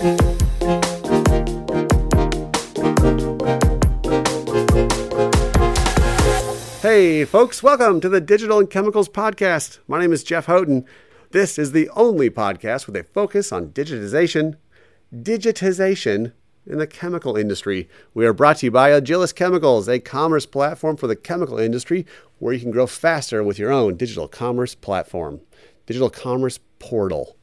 [0.00, 0.06] Hey,
[7.26, 9.80] folks, welcome to the Digital and Chemicals Podcast.
[9.86, 10.86] My name is Jeff Houghton.
[11.32, 14.56] This is the only podcast with a focus on digitization,
[15.14, 16.32] digitization
[16.66, 17.86] in the chemical industry.
[18.14, 22.06] We are brought to you by Agilis Chemicals, a commerce platform for the chemical industry
[22.38, 25.42] where you can grow faster with your own digital commerce platform,
[25.84, 27.36] digital commerce portal.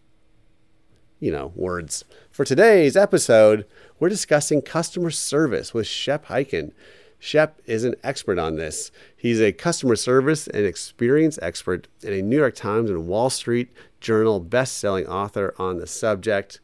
[1.20, 2.06] You know, words.
[2.30, 3.66] For today's episode,
[4.00, 6.74] we're discussing customer service with Shep Hyken.
[7.18, 8.92] Shep is an expert on this.
[9.16, 13.70] He's a customer service and experience expert and a New York Times and Wall Street
[14.00, 16.60] Journal best-selling author on the subject.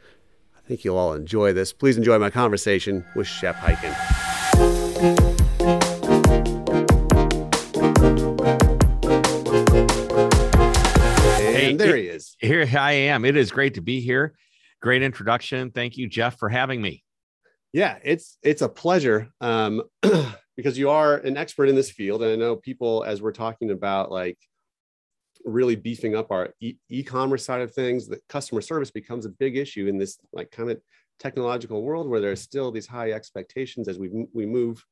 [0.56, 1.74] I think you'll all enjoy this.
[1.74, 3.96] Please enjoy my conversation with Shep Hyken.
[11.56, 12.38] And there he is.
[12.40, 13.26] Here I am.
[13.26, 14.36] It is great to be here.
[14.84, 15.72] Great introduction.
[15.72, 17.04] Thank you, Jeff, for having me.
[17.72, 19.30] Yeah, it's it's a pleasure.
[19.42, 19.82] Um,
[20.56, 23.72] because you are an expert in this field and i know people as we're talking
[23.72, 24.38] about like
[25.46, 29.58] really beefing up our e- commerce side of things that customer service becomes a big
[29.58, 30.80] issue in this like kind of
[31.20, 34.84] technological world where there's still these high expectations as we we move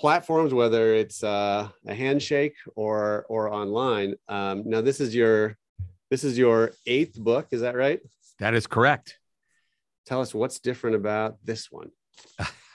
[0.00, 5.56] platforms whether it's uh, a handshake or or online um, now this is your
[6.10, 8.00] this is your eighth book is that right
[8.42, 9.18] that is correct
[10.06, 11.90] tell us what's different about this one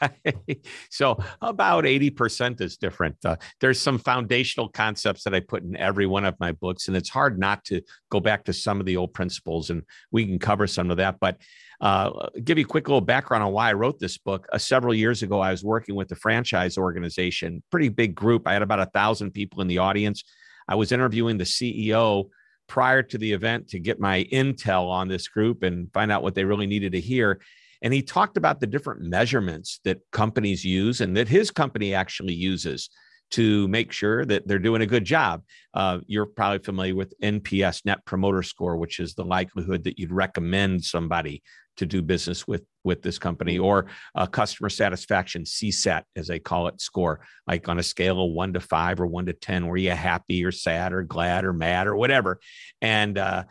[0.90, 3.18] so about 80% is different.
[3.26, 6.96] Uh, there's some foundational concepts that I put in every one of my books, and
[6.96, 10.40] it's hard not to go back to some of the old principles, and we can
[10.40, 11.20] cover some of that.
[11.20, 11.42] But
[11.82, 14.48] uh, give you a quick little background on why I wrote this book.
[14.52, 18.48] Uh, several years ago, I was working with a franchise organization, pretty big group.
[18.48, 20.24] I had about a thousand people in the audience.
[20.68, 22.30] I was interviewing the CEO
[22.68, 26.36] prior to the event to get my intel on this group and find out what
[26.36, 27.42] they really needed to hear.
[27.82, 32.34] And he talked about the different measurements that companies use and that his company actually
[32.34, 32.90] uses
[33.30, 35.44] to make sure that they're doing a good job.
[35.74, 40.14] Uh, you're probably familiar with NPS, Net Promoter Score, which is the likelihood that you'd
[40.14, 41.44] recommend somebody
[41.76, 46.68] to do business with with this company, or uh, customer satisfaction CSAT, as they call
[46.68, 49.78] it, score, like on a scale of one to five or one to ten, were
[49.78, 52.40] you happy or sad or glad or mad or whatever?
[52.82, 53.44] And uh,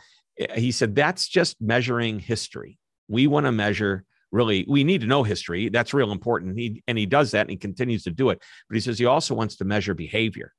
[0.56, 2.78] he said that's just measuring history.
[3.06, 5.68] We want to measure really we need to know history.
[5.68, 6.58] That's real important.
[6.58, 8.42] He, and he does that and he continues to do it.
[8.68, 10.52] But he says he also wants to measure behavior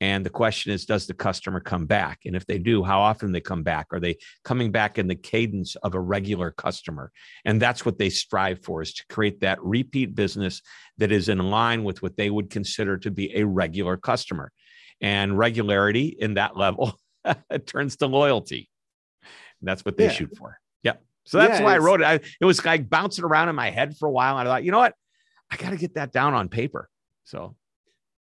[0.00, 3.32] and the question is does the customer come back and if they do how often
[3.32, 7.10] they come back are they coming back in the cadence of a regular customer
[7.44, 10.60] and that's what they strive for is to create that repeat business
[10.98, 14.50] that is in line with what they would consider to be a regular customer
[15.00, 16.98] and regularity in that level
[17.66, 18.68] turns to loyalty
[19.60, 20.10] and that's what they yeah.
[20.10, 21.02] shoot for Yep.
[21.24, 22.06] so that's yeah, why I wrote it.
[22.06, 24.36] I, it was like bouncing around in my head for a while.
[24.38, 24.94] And I thought, you know what?
[25.50, 26.90] I got to get that down on paper.
[27.24, 27.56] So,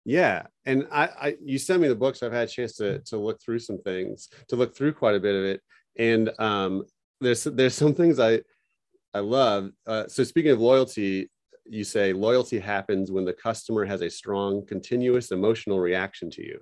[0.04, 0.42] yeah.
[0.66, 2.20] And I, I, you sent me the books.
[2.20, 5.14] So I've had a chance to, to look through some things, to look through quite
[5.14, 5.60] a bit of it.
[5.98, 6.84] And um,
[7.20, 8.40] there's, there's some things I,
[9.14, 9.70] I love.
[9.86, 11.30] Uh, so speaking of loyalty,
[11.66, 16.60] you say loyalty happens when the customer has a strong, continuous emotional reaction to you.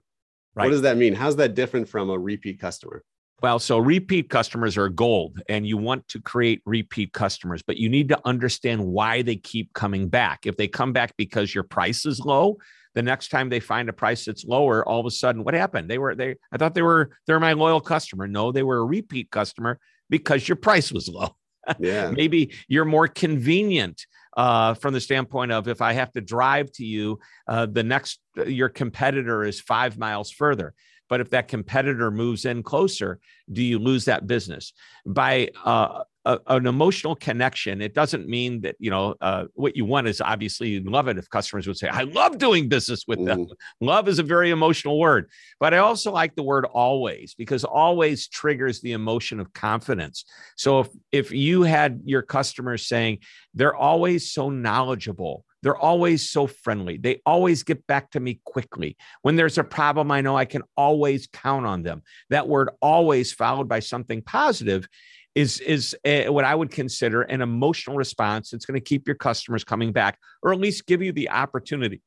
[0.55, 0.65] Right.
[0.65, 1.15] What does that mean?
[1.15, 3.03] How's that different from a repeat customer?
[3.43, 7.89] Well, so repeat customers are gold and you want to create repeat customers, but you
[7.89, 10.41] need to understand why they keep coming back.
[10.45, 12.59] If they come back because your price is low,
[12.95, 15.89] the next time they find a price that's lower, all of a sudden, what happened?
[15.89, 18.27] They were they I thought they were they're my loyal customer.
[18.27, 19.79] No, they were a repeat customer
[20.09, 21.31] because your price was low.
[21.79, 22.11] Yeah.
[22.11, 24.05] Maybe you're more convenient
[24.37, 28.19] uh, from the standpoint of if I have to drive to you, uh, the next
[28.47, 30.75] your competitor is five miles further.
[31.09, 33.21] But if that competitor moves in closer,
[33.53, 34.73] do you lose that business?
[35.05, 39.85] By uh, a, an emotional connection, it doesn't mean that, you know, uh, what you
[39.85, 43.25] want is obviously you love it if customers would say, I love doing business with
[43.25, 43.47] them.
[43.47, 43.53] Mm.
[43.81, 45.31] Love is a very emotional word.
[45.59, 50.25] But I also like the word always because always triggers the emotion of confidence.
[50.57, 53.19] So if, if you had your customers saying,
[53.55, 56.97] they're always so knowledgeable, they're always so friendly.
[56.97, 58.97] They always get back to me quickly.
[59.23, 62.03] When there's a problem, I know I can always count on them.
[62.31, 64.89] That word always followed by something positive
[65.35, 68.53] is is a, what I would consider an emotional response.
[68.53, 72.03] It's going to keep your customers coming back or at least give you the opportunity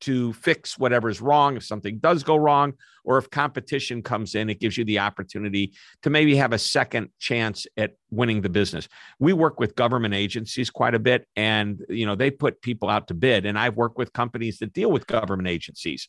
[0.00, 2.72] to fix whatever's wrong if something does go wrong
[3.04, 5.72] or if competition comes in it gives you the opportunity
[6.02, 8.88] to maybe have a second chance at winning the business
[9.18, 13.08] we work with government agencies quite a bit and you know they put people out
[13.08, 16.08] to bid and i've worked with companies that deal with government agencies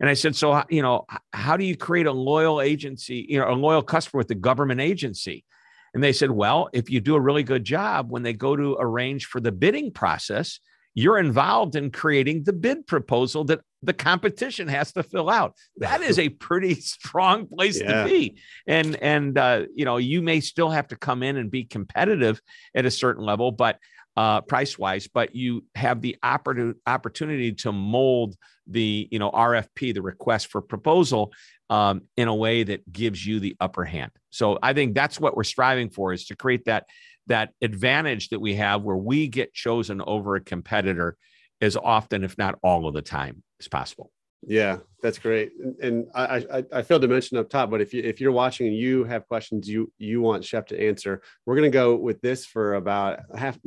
[0.00, 3.50] and i said so you know how do you create a loyal agency you know
[3.50, 5.44] a loyal customer with the government agency
[5.94, 8.76] And they said, well, if you do a really good job, when they go to
[8.78, 10.60] arrange for the bidding process,
[10.94, 15.54] you're involved in creating the bid proposal that the competition has to fill out.
[15.76, 18.04] That is a pretty strong place yeah.
[18.04, 18.38] to be.
[18.66, 22.40] And and uh, you know, you may still have to come in and be competitive
[22.74, 23.78] at a certain level, but
[24.16, 30.02] uh, price wise, but you have the opportunity to mold the you know RFP, the
[30.02, 31.32] request for proposal,
[31.70, 34.10] um, in a way that gives you the upper hand.
[34.28, 36.86] So I think that's what we're striving for is to create that
[37.28, 41.16] that advantage that we have where we get chosen over a competitor
[41.60, 44.10] as often, if not all of the time, as possible.
[44.42, 45.52] Yeah, that's great.
[45.82, 48.66] And, I, I, I failed to mention up top, but if you if you're watching
[48.66, 52.46] and you have questions you you want Shep to answer, we're gonna go with this
[52.46, 53.58] for about half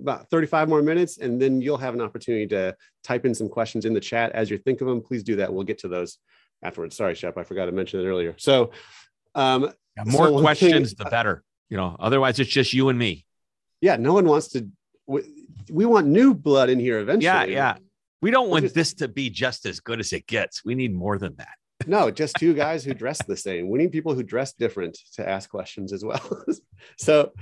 [0.00, 2.74] about 35 more minutes, and then you'll have an opportunity to
[3.04, 5.00] type in some questions in the chat as you think of them.
[5.00, 5.52] Please do that.
[5.52, 6.18] We'll get to those
[6.62, 6.96] afterwards.
[6.96, 8.34] Sorry, Shep, I forgot to mention it earlier.
[8.38, 8.72] So,
[9.34, 11.42] um, yeah, more so questions, thing, the better.
[11.68, 13.24] You know, otherwise it's just you and me.
[13.80, 14.68] Yeah, no one wants to.
[15.06, 15.22] We,
[15.70, 17.24] we want new blood in here eventually.
[17.24, 17.76] Yeah, yeah.
[18.20, 20.64] We don't want just, this to be just as good as it gets.
[20.64, 21.56] We need more than that.
[21.88, 23.68] no, just two guys who dress the same.
[23.68, 26.44] We need people who dress different to ask questions as well.
[26.98, 27.32] so,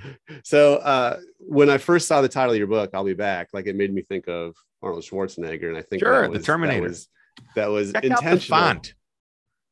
[0.43, 3.67] so uh, when I first saw the title of your book, "I'll Be Back," like
[3.67, 6.81] it made me think of Arnold Schwarzenegger, and I think sure, was, the Terminator.
[6.81, 7.09] That was,
[7.57, 8.59] that was Check intentional.
[8.59, 8.95] font.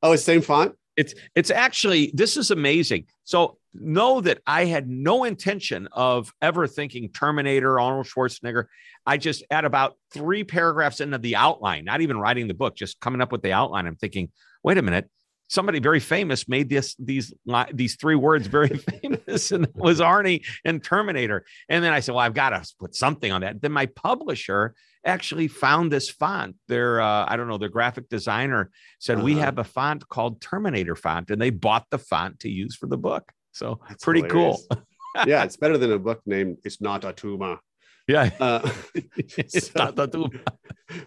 [0.02, 0.74] Oh, it's same font.
[0.96, 3.06] It's it's actually this is amazing.
[3.24, 8.64] So know that I had no intention of ever thinking Terminator, Arnold Schwarzenegger.
[9.06, 13.00] I just at about three paragraphs into the outline, not even writing the book, just
[13.00, 13.86] coming up with the outline.
[13.86, 14.30] I'm thinking,
[14.64, 15.08] wait a minute,
[15.48, 17.34] somebody very famous made this these
[17.72, 18.68] these three words very
[19.02, 21.44] famous, and it was Arnie and Terminator.
[21.68, 23.60] And then I said, well, I've got to put something on that.
[23.60, 24.74] Then my publisher
[25.04, 26.56] actually found this font.
[26.68, 29.24] Their uh, I don't know, their graphic designer said uh-huh.
[29.24, 32.86] we have a font called Terminator font, and they bought the font to use for
[32.86, 33.32] the book.
[33.52, 34.66] So That's pretty hilarious.
[34.70, 34.82] cool.
[35.26, 37.58] yeah, it's better than a book named "It's Not a Tumor."
[38.10, 40.14] Yeah, uh, it's so, not.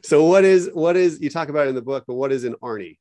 [0.03, 2.53] So what is what is you talk about in the book, but what is an
[2.61, 2.99] Arnie?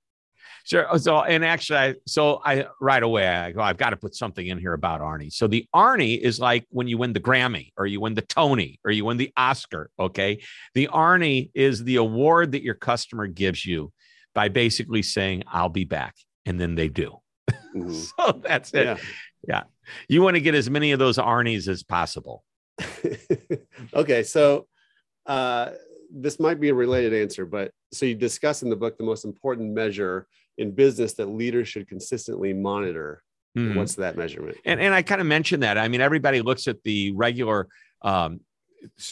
[0.64, 0.86] Sure.
[0.98, 4.46] So, and actually, I, so I right away I go, I've got to put something
[4.46, 5.32] in here about Arnie.
[5.32, 8.78] So the Arnie is like when you win the Grammy or you win the Tony
[8.84, 9.90] or you win the Oscar.
[9.98, 10.42] Okay.
[10.74, 13.92] The Arnie is the award that your customer gives you
[14.34, 16.14] by basically saying, I'll be back.
[16.46, 17.18] And then they do.
[17.74, 17.92] Mm-hmm.
[17.92, 18.84] so that's it.
[18.84, 18.96] Yeah.
[19.46, 19.62] yeah.
[20.08, 22.44] You want to get as many of those Arnies as possible.
[23.94, 24.22] okay.
[24.22, 24.66] So,
[25.26, 25.70] uh,
[26.12, 29.24] this might be a related answer, but so you discuss in the book the most
[29.24, 30.26] important measure
[30.60, 33.22] in business that leaders should consistently monitor.
[33.56, 33.78] Mm-hmm.
[33.78, 34.58] What's that measurement?
[34.64, 35.78] And, and I kind of mentioned that.
[35.78, 37.66] I mean, everybody looks at the regular,
[38.02, 38.40] um,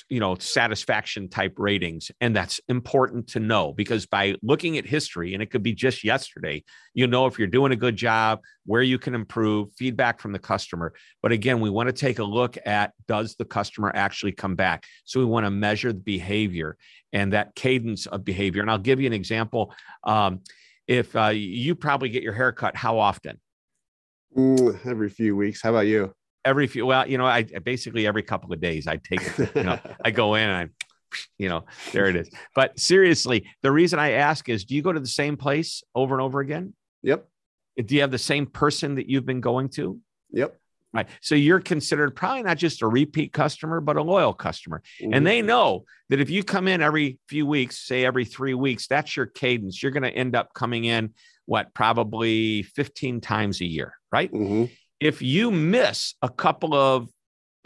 [0.09, 2.11] you know, satisfaction type ratings.
[2.21, 6.05] And that's important to know because by looking at history, and it could be just
[6.05, 6.63] yesterday,
[6.95, 10.39] you know if you're doing a good job, where you can improve, feedback from the
[10.39, 10.93] customer.
[11.23, 14.85] But again, we want to take a look at does the customer actually come back?
[15.05, 16.77] So we want to measure the behavior
[17.13, 18.61] and that cadence of behavior.
[18.61, 19.75] And I'll give you an example.
[20.05, 20.41] Um,
[20.89, 23.39] if uh, you probably get your hair cut how often?
[24.37, 25.63] Mm, every few weeks.
[25.63, 26.13] How about you?
[26.45, 29.21] Every few well you know i basically every couple of days i take
[29.55, 32.31] you know i go in and i you know there it is.
[32.55, 36.15] But seriously the reason i ask is do you go to the same place over
[36.15, 36.75] and over again?
[37.03, 37.29] Yep.
[37.85, 39.99] Do you have the same person that you've been going to?
[40.31, 40.57] Yep
[40.93, 41.07] Right.
[41.21, 44.83] So you're considered probably not just a repeat customer, but a loyal customer.
[45.03, 45.13] Mm-hmm.
[45.13, 48.87] And they know that if you come in every few weeks, say every three weeks,
[48.87, 49.83] that's your cadence.
[49.83, 51.13] You're going to end up coming in,
[51.45, 54.33] what, probably 15 times a year, right?
[54.33, 54.73] Mm-hmm.
[54.99, 57.09] If you miss a couple of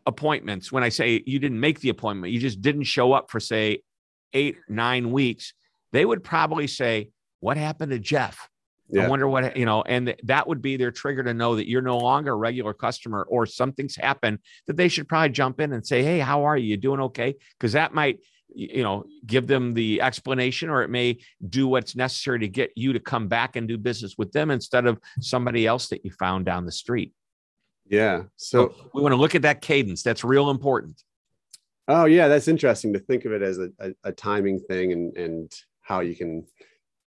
[0.05, 3.39] appointments, when I say you didn't make the appointment, you just didn't show up for,
[3.39, 3.83] say,
[4.33, 5.55] eight, nine weeks,
[5.93, 8.49] they would probably say, What happened to Jeff?
[8.93, 9.07] Yeah.
[9.07, 11.81] I wonder what, you know, and that would be their trigger to know that you're
[11.81, 15.85] no longer a regular customer or something's happened that they should probably jump in and
[15.85, 16.69] say, Hey, how are you?
[16.69, 17.35] You doing okay?
[17.59, 18.19] Because that might,
[18.55, 21.19] you know, give them the explanation or it may
[21.49, 24.85] do what's necessary to get you to come back and do business with them instead
[24.85, 27.15] of somebody else that you found down the street.
[27.89, 28.25] Yeah.
[28.37, 30.03] So, so we want to look at that cadence.
[30.03, 31.03] That's real important.
[31.89, 32.29] Oh, yeah.
[32.29, 36.01] That's interesting to think of it as a, a, a timing thing and, and how
[36.01, 36.45] you can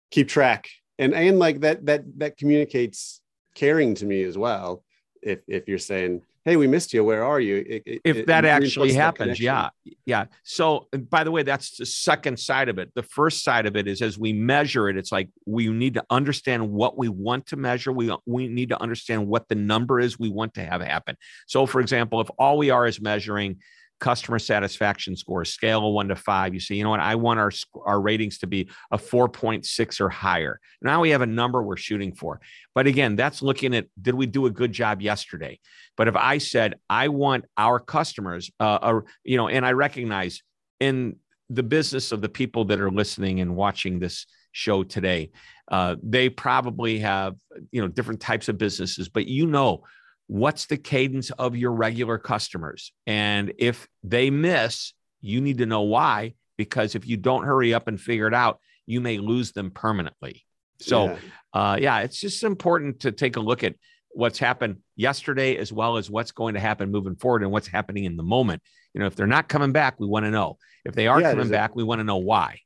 [0.10, 0.69] keep track
[1.00, 3.22] and and like that that that communicates
[3.56, 4.84] caring to me as well.
[5.22, 7.04] If if you're saying hey we missed you.
[7.04, 7.82] Where are you?
[7.86, 9.70] It, if that actually happens yeah
[10.06, 10.25] yeah.
[10.44, 12.92] So by the way that's the second side of it.
[12.96, 16.06] The first side of it is as we measure it it's like we need to
[16.10, 17.92] understand what we want to measure.
[17.92, 21.18] We we need to understand what the number is we want to have happen.
[21.48, 23.58] So for example if all we are is measuring
[24.00, 26.54] customer satisfaction score, scale of one to five.
[26.54, 27.51] You say, you know what, I want our
[27.86, 30.60] our ratings to be a 4.6 or higher.
[30.82, 32.39] Now we have a number we're shooting for.
[32.75, 35.60] But again, that's looking at did we do a good job yesterday?
[35.96, 40.44] But if I said I want our customers, uh, uh you know, and I recognize
[40.80, 41.18] in
[41.50, 45.32] the business of the people that are listening and watching this show today,
[45.70, 47.36] uh, they probably have
[47.72, 49.84] you know different types of businesses, but you know
[50.27, 52.91] what's the cadence of your regular customers.
[53.05, 57.88] And if they miss, you need to know why, because if you don't hurry up
[57.88, 60.43] and figure it out, you may lose them permanently.
[60.79, 61.17] So, yeah,
[61.53, 63.75] uh, yeah it's just important to take a look at
[64.10, 68.03] what's happened yesterday as well as what's going to happen moving forward and what's happening
[68.03, 68.62] in the moment.
[68.93, 70.57] You know, if they're not coming back, we want to know.
[70.86, 72.60] If they are yeah, coming back, a, we want to know why.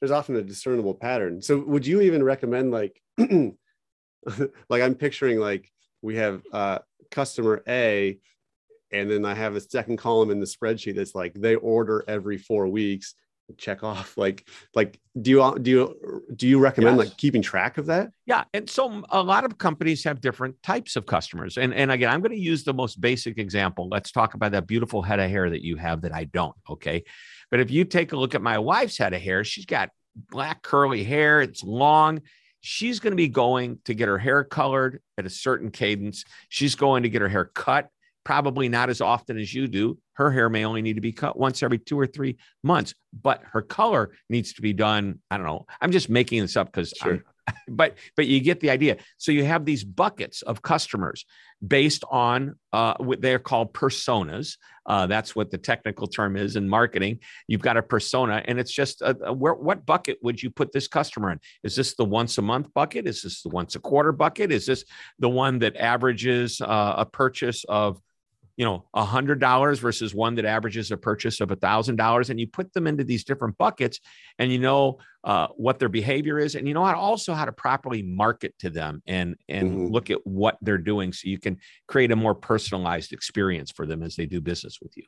[0.00, 1.40] There's often a discernible pattern.
[1.42, 5.70] So, would you even recommend like, like I'm picturing like
[6.02, 6.78] we have uh,
[7.10, 8.18] customer A,
[8.92, 12.38] and then I have a second column in the spreadsheet that's like they order every
[12.38, 13.14] four weeks.
[13.58, 17.08] Check off like like do you do you do you recommend yes.
[17.08, 18.12] like keeping track of that?
[18.24, 22.10] Yeah, and so a lot of companies have different types of customers, and and again,
[22.10, 23.88] I'm going to use the most basic example.
[23.88, 26.54] Let's talk about that beautiful head of hair that you have that I don't.
[26.68, 27.02] Okay,
[27.50, 30.62] but if you take a look at my wife's head of hair, she's got black
[30.62, 31.40] curly hair.
[31.40, 32.20] It's long
[32.60, 36.24] she's going to be going to get her hair colored at a certain cadence.
[36.48, 37.88] She's going to get her hair cut,
[38.24, 39.98] probably not as often as you do.
[40.14, 43.42] Her hair may only need to be cut once every two or three months, but
[43.52, 45.20] her color needs to be done.
[45.30, 45.66] I don't know.
[45.80, 47.22] I'm just making this up because sure
[47.68, 48.96] but but you get the idea.
[49.18, 51.24] So you have these buckets of customers
[51.66, 54.56] based on uh, what they're called personas.
[54.86, 57.20] Uh, that's what the technical term is in marketing.
[57.46, 60.72] You've got a persona, and it's just a, a, where, what bucket would you put
[60.72, 61.40] this customer in?
[61.62, 63.06] Is this the once a month bucket?
[63.06, 64.50] Is this the once a quarter bucket?
[64.50, 64.84] Is this
[65.18, 68.00] the one that averages uh, a purchase of
[68.60, 72.28] you know a hundred dollars versus one that averages a purchase of a thousand dollars
[72.28, 74.00] and you put them into these different buckets
[74.38, 77.46] and you know uh, what their behavior is and you know how to, also how
[77.46, 79.86] to properly market to them and and mm-hmm.
[79.86, 81.56] look at what they're doing so you can
[81.88, 85.04] create a more personalized experience for them as they do business with you.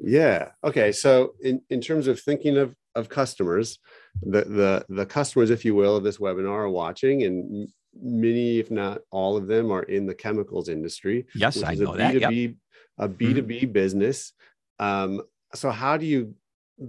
[0.00, 0.50] Yeah.
[0.62, 0.92] Okay.
[0.92, 3.80] So in, in terms of thinking of of customers
[4.22, 7.68] the the the customers if you will of this webinar are watching and
[8.00, 12.14] many if not all of them are in the chemicals industry yes i know that.
[12.14, 12.54] Yep
[12.98, 13.72] a B2B mm-hmm.
[13.72, 14.32] business.
[14.78, 15.22] Um,
[15.54, 16.34] so how do you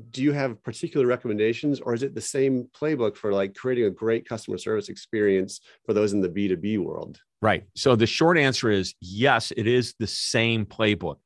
[0.10, 3.90] do you have particular recommendations or is it the same playbook for like creating a
[3.92, 7.20] great customer service experience for those in the B2B world?
[7.42, 7.66] Right.
[7.76, 11.18] So the short answer is yes, it is the same playbook,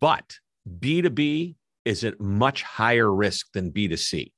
[0.00, 0.38] but
[0.78, 4.32] B2B is at much higher risk than B2C.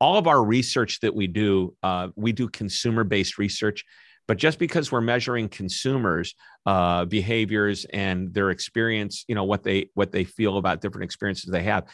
[0.00, 3.84] All of our research that we do, uh, we do consumer based research.
[4.28, 9.90] But just because we're measuring consumers' uh, behaviors and their experience, you know what they
[9.94, 11.84] what they feel about different experiences they have,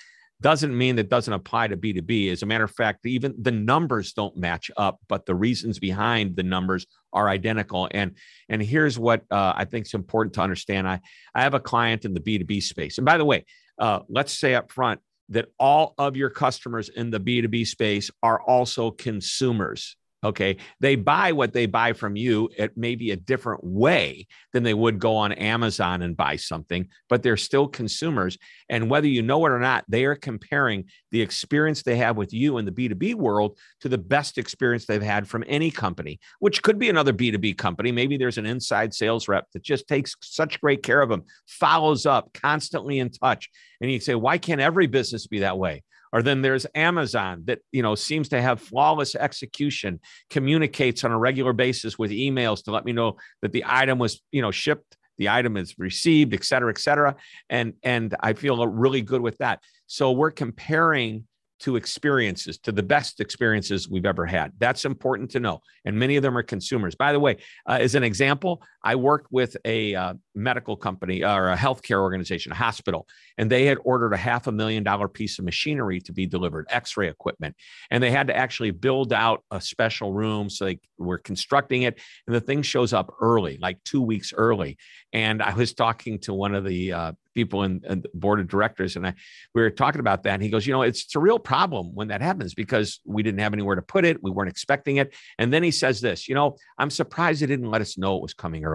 [0.43, 2.33] doesn't mean that doesn't apply to B2B.
[2.33, 6.35] As a matter of fact, even the numbers don't match up, but the reasons behind
[6.37, 7.89] the numbers are identical.
[7.91, 8.17] And
[8.49, 10.89] and here's what uh, I think is important to understand.
[10.89, 11.01] I
[11.35, 13.45] I have a client in the B2B space, and by the way,
[13.79, 18.41] uh, let's say up front that all of your customers in the B2B space are
[18.43, 19.97] also consumers.
[20.25, 20.59] Okay.
[20.79, 25.01] They buy what they buy from you at maybe a different way than they would
[25.01, 28.39] go on Amazon and buy something, but they're still consumers.
[28.69, 32.33] And whether you know it or not, they are comparing the experience they have with
[32.33, 36.63] you in the B2B world to the best experience they've had from any company, which
[36.63, 37.91] could be another B2B company.
[37.91, 42.07] Maybe there's an inside sales rep that just takes such great care of them, follows
[42.07, 43.51] up, constantly in touch.
[43.81, 45.83] And you say, why can't every business be that way?
[46.13, 50.01] Or then there's Amazon that you know seems to have flawless execution,
[50.31, 54.21] communicates on a regular basis with emails to let me know that the item was
[54.31, 57.17] you know shipped, the item is received, et cetera, et cetera.
[57.49, 59.61] And and I feel really good with that.
[59.87, 61.27] So we're comparing
[61.61, 64.53] to experiences, to the best experiences we've ever had.
[64.59, 65.61] That's important to know.
[65.85, 66.97] And many of them are consumers.
[66.97, 67.37] By the way,
[67.69, 72.53] uh, as an example, I worked with a uh, medical company or a healthcare organization,
[72.53, 73.07] a hospital,
[73.39, 76.67] and they had ordered a half a million dollar piece of machinery to be delivered,
[76.69, 77.57] x ray equipment.
[77.91, 80.51] And they had to actually build out a special room.
[80.51, 82.01] So they were constructing it.
[82.27, 84.79] And the thing shows up early, like two weeks early.
[85.13, 88.49] And I was talking to one of the uh, people in, in, the board of
[88.49, 89.15] directors, and I
[89.55, 90.35] we were talking about that.
[90.35, 93.23] And he goes, you know, it's, it's a real problem when that happens because we
[93.23, 95.15] didn't have anywhere to put it, we weren't expecting it.
[95.39, 98.23] And then he says this, you know, I'm surprised they didn't let us know it
[98.23, 98.72] was coming early.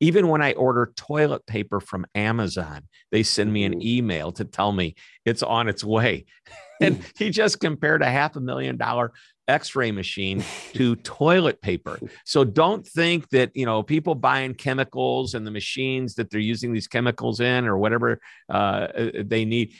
[0.00, 4.72] Even when I order toilet paper from Amazon, they send me an email to tell
[4.72, 6.26] me it's on its way.
[6.80, 9.12] and he just compared a half a million dollar
[9.50, 10.42] x-ray machine
[10.74, 11.98] to toilet paper.
[12.24, 16.72] So don't think that you know people buying chemicals and the machines that they're using
[16.72, 18.88] these chemicals in or whatever uh,
[19.24, 19.74] they need uh,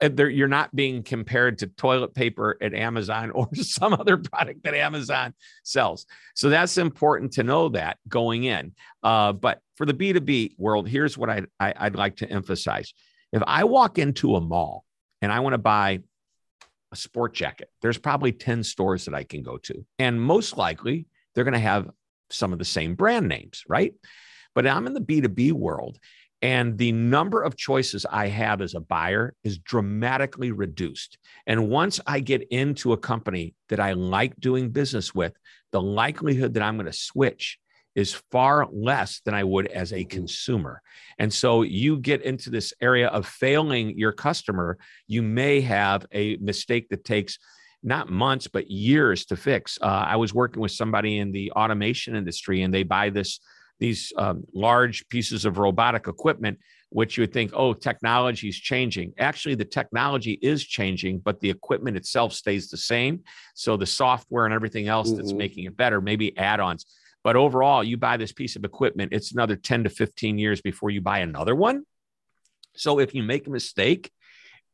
[0.00, 5.34] you're not being compared to toilet paper at Amazon or some other product that Amazon
[5.62, 6.06] sells.
[6.34, 8.72] So that's important to know that going in.
[9.02, 12.94] Uh, but for the B2B world, here's what I, I, I'd like to emphasize.
[13.32, 14.84] If I walk into a mall
[15.20, 16.00] and I want to buy
[16.92, 19.84] a sport jacket, there's probably 10 stores that I can go to.
[19.98, 21.90] And most likely, they're going to have
[22.30, 23.92] some of the same brand names, right?
[24.54, 25.98] But I'm in the B2B world
[26.44, 31.16] and the number of choices I have as a buyer is dramatically reduced.
[31.46, 35.32] And once I get into a company that I like doing business with,
[35.72, 37.58] the likelihood that I'm going to switch
[37.94, 40.82] is far less than I would as a consumer.
[41.18, 46.36] And so you get into this area of failing your customer, you may have a
[46.42, 47.38] mistake that takes
[47.82, 49.78] not months, but years to fix.
[49.80, 53.40] Uh, I was working with somebody in the automation industry and they buy this
[53.84, 59.12] these um, large pieces of robotic equipment, which you would think, oh, technology is changing.
[59.18, 63.22] Actually, the technology is changing, but the equipment itself stays the same.
[63.54, 65.18] So the software and everything else mm-hmm.
[65.18, 66.86] that's making it better, maybe add ons.
[67.22, 70.90] But overall, you buy this piece of equipment, it's another 10 to 15 years before
[70.90, 71.84] you buy another one.
[72.74, 74.10] So if you make a mistake,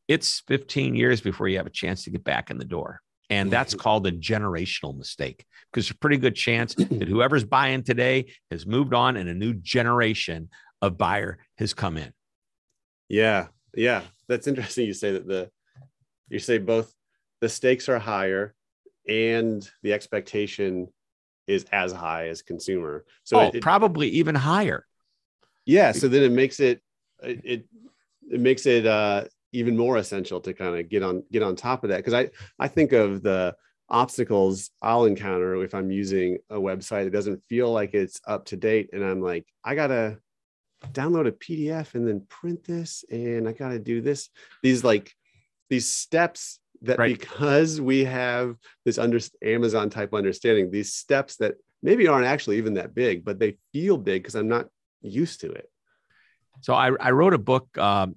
[0.07, 3.00] it's 15 years before you have a chance to get back in the door.
[3.31, 7.85] And that's called a generational mistake because there's a pretty good chance that whoever's buying
[7.85, 10.51] today has moved on and a new generation
[10.83, 12.13] of buyer has come in.
[13.09, 13.47] Yeah.
[13.75, 14.03] Yeah.
[14.29, 14.87] That's interesting.
[14.87, 15.49] You say that the,
[16.29, 16.93] you say both
[17.41, 18.55] the stakes are higher
[19.09, 20.89] and the expectation
[21.47, 23.05] is as high as consumer.
[23.23, 24.87] So oh, it, probably even higher.
[25.67, 25.93] Yeah.
[25.93, 26.81] So then it makes it,
[27.23, 27.65] it,
[28.29, 31.85] it makes it, uh, even more essential to kind of get on get on top
[31.85, 31.99] of that.
[31.99, 33.54] Because I I think of the
[33.88, 38.57] obstacles I'll encounter if I'm using a website that doesn't feel like it's up to
[38.57, 40.19] date and I'm like I gotta
[40.92, 44.28] download a PDF and then print this and I gotta do this.
[44.62, 45.14] These like
[45.69, 47.19] these steps that right.
[47.19, 52.75] because we have this under Amazon type understanding these steps that maybe aren't actually even
[52.75, 54.69] that big but they feel big because I'm not
[55.02, 55.71] used to it
[56.61, 57.76] so I, I wrote a book.
[57.79, 58.17] Um,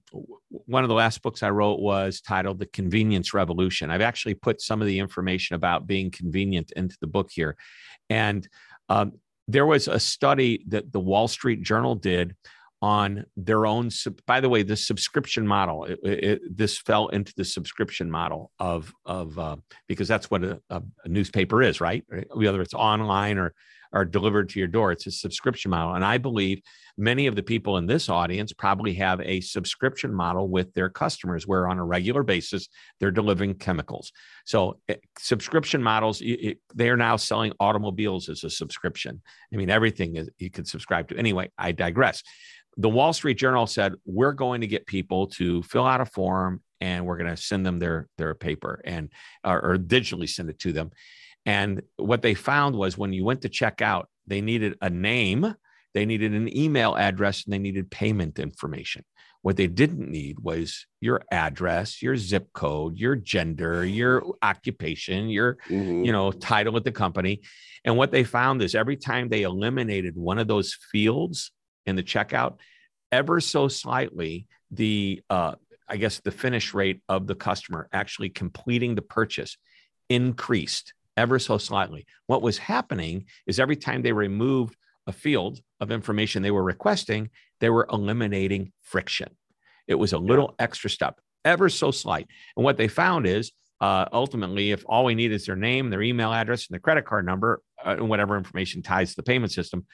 [0.49, 4.61] one of the last books I wrote was titled "The Convenience Revolution." I've actually put
[4.61, 7.55] some of the information about being convenient into the book here,
[8.09, 8.47] and
[8.89, 9.13] um,
[9.47, 12.35] there was a study that the Wall Street Journal did
[12.83, 13.89] on their own.
[14.27, 15.85] By the way, the subscription model.
[15.85, 19.55] It, it, this fell into the subscription model of of uh,
[19.87, 22.03] because that's what a, a, newspaper is, right?
[22.33, 23.53] Whether it's online or
[23.93, 24.91] are delivered to your door.
[24.91, 25.93] It's a subscription model.
[25.93, 26.61] And I believe
[26.97, 31.47] many of the people in this audience probably have a subscription model with their customers
[31.47, 32.67] where on a regular basis
[32.99, 34.11] they're delivering chemicals.
[34.45, 39.21] So, eh, subscription models, they are now selling automobiles as a subscription.
[39.53, 41.17] I mean, everything is, you can subscribe to.
[41.17, 42.23] Anyway, I digress.
[42.77, 46.61] The Wall Street Journal said, We're going to get people to fill out a form
[46.81, 49.09] and we're going to send them their their paper and
[49.43, 50.91] or, or digitally send it to them
[51.45, 55.55] and what they found was when you went to check out, they needed a name,
[55.93, 59.03] they needed an email address, and they needed payment information.
[59.41, 65.57] What they didn't need was your address, your zip code, your gender, your occupation, your
[65.67, 66.05] mm-hmm.
[66.05, 67.41] you know title at the company.
[67.83, 71.51] And what they found is every time they eliminated one of those fields
[71.85, 72.59] in the checkout,
[73.11, 75.55] ever so slightly, the uh,
[75.89, 79.57] I guess the finish rate of the customer actually completing the purchase
[80.09, 82.05] increased ever so slightly.
[82.27, 84.75] What was happening is every time they removed
[85.07, 89.29] a field of information they were requesting, they were eliminating friction.
[89.87, 90.63] It was a little yeah.
[90.63, 92.27] extra step, ever so slight.
[92.55, 96.01] And what they found is uh, ultimately, if all we need is their name, their
[96.01, 99.51] email address, and their credit card number, uh, and whatever information ties to the payment
[99.51, 99.85] system,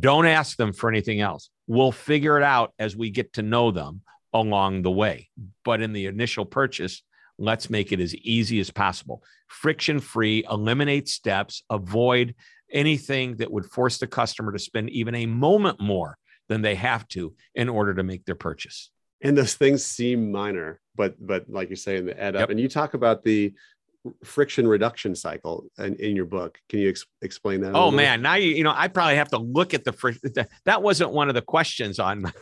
[0.00, 1.50] don't ask them for anything else.
[1.66, 4.00] We'll figure it out as we get to know them
[4.32, 5.28] along the way.
[5.64, 7.02] But in the initial purchase,
[7.38, 9.22] Let's make it as easy as possible.
[9.48, 12.34] Friction free, eliminate steps, avoid
[12.72, 16.18] anything that would force the customer to spend even a moment more
[16.48, 18.90] than they have to in order to make their purchase.
[19.22, 22.40] And those things seem minor, but but like you're saying, they add up.
[22.40, 22.50] Yep.
[22.50, 23.54] And you talk about the
[24.24, 26.58] friction reduction cycle in, in your book.
[26.68, 27.74] Can you ex- explain that?
[27.74, 30.32] Oh man, now you you know I probably have to look at the friction.
[30.64, 32.32] That wasn't one of the questions on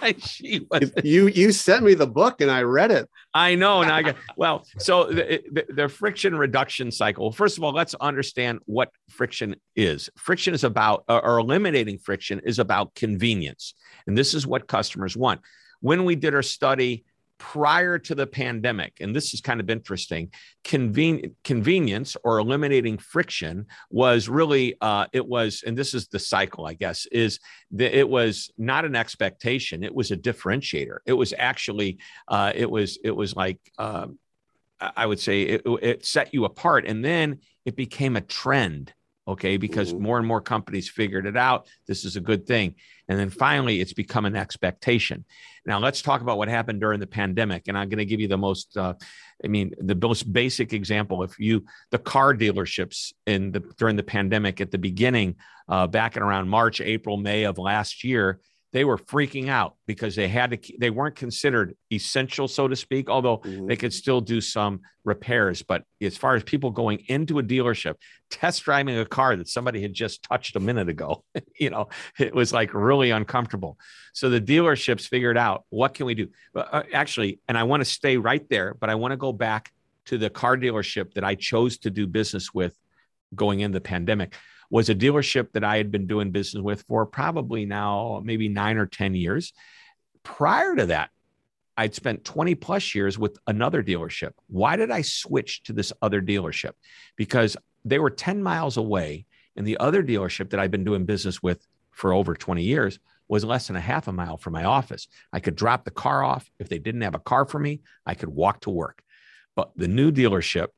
[0.00, 0.66] my sheet.
[1.02, 3.08] you you sent me the book and I read it.
[3.34, 3.82] I know.
[3.82, 4.64] And I got well.
[4.78, 7.32] So the, the, the friction reduction cycle.
[7.32, 10.10] First of all, let's understand what friction is.
[10.16, 13.74] Friction is about, or eliminating friction is about convenience,
[14.06, 15.40] and this is what customers want.
[15.80, 17.04] When we did our study
[17.38, 20.30] prior to the pandemic, and this is kind of interesting,
[20.64, 26.66] conven- convenience or eliminating friction was really, uh, it was, and this is the cycle,
[26.66, 27.38] I guess, is
[27.72, 30.98] that it was not an expectation, it was a differentiator.
[31.06, 34.08] It was actually, uh, it was, it was like, uh,
[34.80, 36.86] I would say it, it set you apart.
[36.86, 38.92] And then it became a trend
[39.28, 40.02] okay because mm-hmm.
[40.02, 42.74] more and more companies figured it out this is a good thing.
[43.08, 45.24] And then finally it's become an expectation.
[45.64, 48.28] Now let's talk about what happened during the pandemic and i'm going to give you
[48.28, 48.94] the most uh,
[49.44, 51.22] i mean the most basic example.
[51.22, 55.36] If you the car dealerships in the during the pandemic at the beginning
[55.68, 58.40] uh, back in around march april may of last year
[58.72, 63.08] they were freaking out because they had to they weren't considered essential so to speak
[63.08, 63.66] although mm-hmm.
[63.66, 65.62] they could still do some repairs.
[65.62, 67.94] But as far as people going into a dealership
[68.30, 71.24] test driving a car that somebody had just touched a minute ago
[71.58, 73.78] you know it was like really uncomfortable.
[74.12, 76.28] So the dealerships figured out what can we do?
[76.54, 79.72] Uh, actually and i want to stay right there but i want to go back
[80.06, 82.74] to the car dealership that i chose to do business with
[83.34, 84.34] going in the pandemic
[84.70, 88.76] was a dealership that I had been doing business with for probably now maybe nine
[88.76, 89.52] or 10 years.
[90.22, 91.10] Prior to that,
[91.76, 94.32] I'd spent 20 plus years with another dealership.
[94.48, 96.72] Why did I switch to this other dealership?
[97.16, 99.26] Because they were 10 miles away,
[99.56, 103.44] and the other dealership that I'd been doing business with for over 20 years was
[103.44, 105.06] less than a half a mile from my office.
[105.32, 106.50] I could drop the car off.
[106.58, 109.02] If they didn't have a car for me, I could walk to work.
[109.54, 110.68] But the new dealership,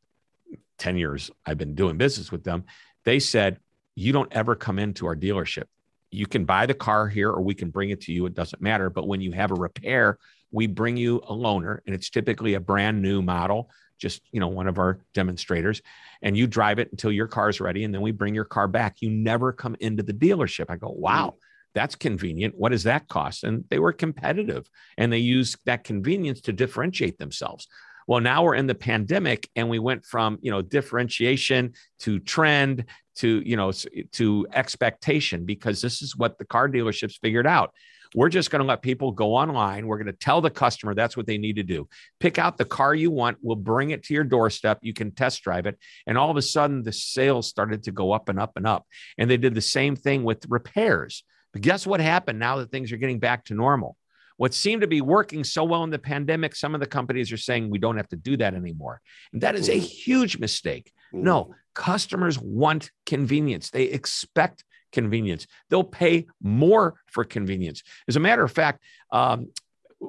[0.79, 2.65] 10 years I've been doing business with them,
[3.05, 3.59] they said,
[4.01, 5.65] you don't ever come into our dealership.
[6.11, 8.25] You can buy the car here or we can bring it to you.
[8.27, 8.89] It doesn't matter.
[8.89, 10.19] But when you have a repair,
[10.51, 14.49] we bring you a loaner and it's typically a brand new model, just, you know,
[14.49, 15.83] one of our demonstrators
[16.23, 17.85] and you drive it until your car's ready.
[17.85, 18.97] And then we bring your car back.
[19.01, 20.67] You never come into the dealership.
[20.71, 21.41] I go, wow, mm.
[21.75, 22.55] that's convenient.
[22.57, 23.45] What does that cost?
[23.45, 27.69] And they were competitive and they use that convenience to differentiate themselves.
[28.11, 32.87] Well, now we're in the pandemic and we went from, you know, differentiation to trend
[33.19, 37.73] to, you know, to expectation because this is what the car dealerships figured out.
[38.17, 39.87] We're just going to let people go online.
[39.87, 41.89] We're going to tell the customer that's what they need to do.
[42.19, 43.39] Pick out the car you want.
[43.43, 44.81] We'll bring it to your doorstep.
[44.83, 45.79] You can test drive it.
[46.05, 48.87] And all of a sudden, the sales started to go up and up and up.
[49.19, 51.23] And they did the same thing with repairs.
[51.53, 53.97] But guess what happened now that things are getting back to normal?
[54.41, 57.37] What seemed to be working so well in the pandemic, some of the companies are
[57.37, 59.03] saying we don't have to do that anymore.
[59.35, 60.95] And that is a huge mistake.
[61.13, 65.47] No, customers want convenience, they expect convenience.
[65.69, 67.83] They'll pay more for convenience.
[68.09, 69.49] As a matter of fact, um,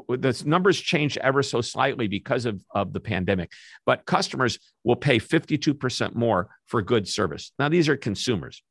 [0.07, 3.51] the numbers changed ever so slightly because of, of the pandemic,
[3.85, 7.51] but customers will pay 52% more for good service.
[7.59, 8.63] Now, these are consumers.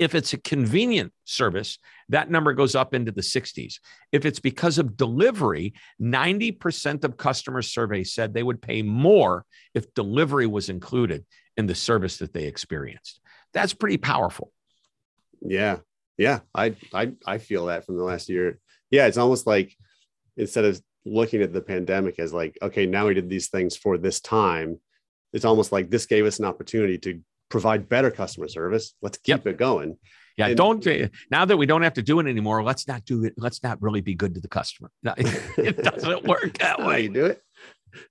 [0.00, 3.74] If it's a convenient service, that number goes up into the 60s.
[4.12, 9.92] If it's because of delivery, 90% of customer surveys said they would pay more if
[9.94, 11.26] delivery was included
[11.58, 13.20] in the service that they experienced.
[13.52, 14.52] That's pretty powerful.
[15.42, 15.78] Yeah.
[16.16, 16.40] Yeah.
[16.54, 18.58] I I I feel that from the last year.
[18.90, 19.76] Yeah, it's almost like
[20.36, 23.98] instead of looking at the pandemic as like, okay, now we did these things for
[23.98, 24.78] this time,
[25.32, 28.94] it's almost like this gave us an opportunity to provide better customer service.
[29.02, 29.46] Let's keep yep.
[29.46, 29.98] it going.
[30.38, 30.86] Yeah, and, don't
[31.30, 32.62] now that we don't have to do it anymore.
[32.62, 33.34] Let's not do it.
[33.36, 34.90] Let's not really be good to the customer.
[35.58, 37.02] It, doesn't work that way.
[37.02, 37.42] you do it.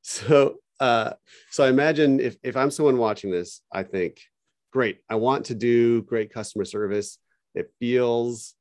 [0.03, 1.13] So, uh,
[1.49, 4.19] so I imagine if if I'm someone watching this, I think,
[4.71, 4.99] great.
[5.09, 7.17] I want to do great customer service.
[7.55, 8.53] It feels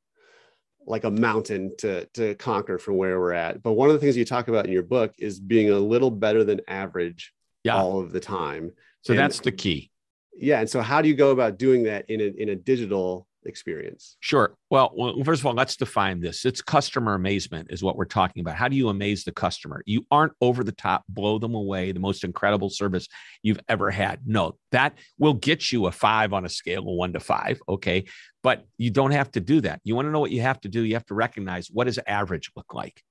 [0.87, 3.61] like a mountain to to conquer from where we're at.
[3.61, 6.09] But one of the things you talk about in your book is being a little
[6.09, 7.75] better than average yeah.
[7.75, 8.71] all of the time.
[9.01, 9.91] So and, that's the key
[10.39, 13.27] yeah and so how do you go about doing that in a, in a digital
[13.45, 14.17] experience?
[14.19, 14.55] Sure.
[14.69, 16.45] Well, well first of all let's define this.
[16.45, 18.55] It's customer amazement is what we're talking about.
[18.55, 19.83] How do you amaze the customer?
[19.85, 23.07] You aren't over the top blow them away the most incredible service
[23.41, 24.21] you've ever had.
[24.25, 28.05] No that will get you a five on a scale of one to five okay?
[28.41, 29.81] But you don't have to do that.
[29.83, 30.83] You want to know what you have to do?
[30.83, 33.01] You have to recognize what does average look like?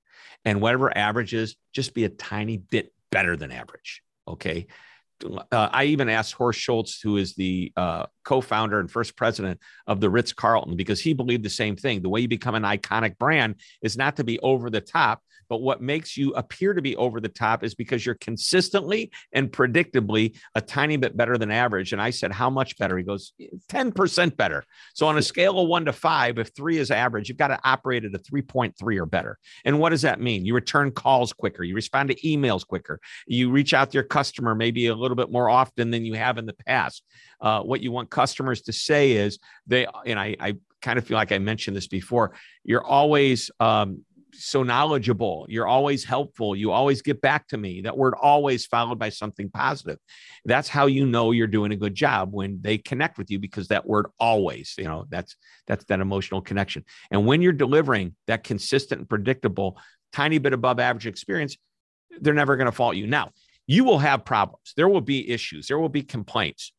[0.45, 4.67] And whatever average is just be a tiny bit better than average okay
[5.25, 9.99] uh, I even asked Horst Schulze, who is the uh, co-founder and first president of
[9.99, 12.01] the Ritz Carlton, because he believed the same thing.
[12.01, 15.61] The way you become an iconic brand is not to be over the top, but
[15.61, 20.37] what makes you appear to be over the top is because you're consistently and predictably
[20.55, 21.91] a tiny bit better than average.
[21.91, 22.97] And I said, How much better?
[22.97, 23.33] He goes,
[23.69, 24.63] 10% better.
[24.93, 27.59] So on a scale of one to five, if three is average, you've got to
[27.63, 29.37] operate at a 3.3 or better.
[29.65, 30.45] And what does that mean?
[30.45, 34.53] You return calls quicker, you respond to emails quicker, you reach out to your customer
[34.55, 37.03] maybe a little bit more often than you have in the past.
[37.41, 41.17] Uh, what you want customers to say is they, and I, I kind of feel
[41.17, 42.33] like I mentioned this before,
[42.63, 45.45] you're always, um, so knowledgeable.
[45.49, 46.55] You're always helpful.
[46.55, 47.81] You always get back to me.
[47.81, 49.97] That word always followed by something positive.
[50.45, 53.69] That's how you know you're doing a good job when they connect with you because
[53.69, 55.35] that word always, you know, that's
[55.67, 56.85] that's that emotional connection.
[57.11, 59.77] And when you're delivering that consistent and predictable,
[60.13, 61.57] tiny bit above average experience,
[62.21, 63.07] they're never going to fault you.
[63.07, 63.31] Now,
[63.67, 64.73] you will have problems.
[64.75, 65.67] There will be issues.
[65.67, 66.73] There will be complaints.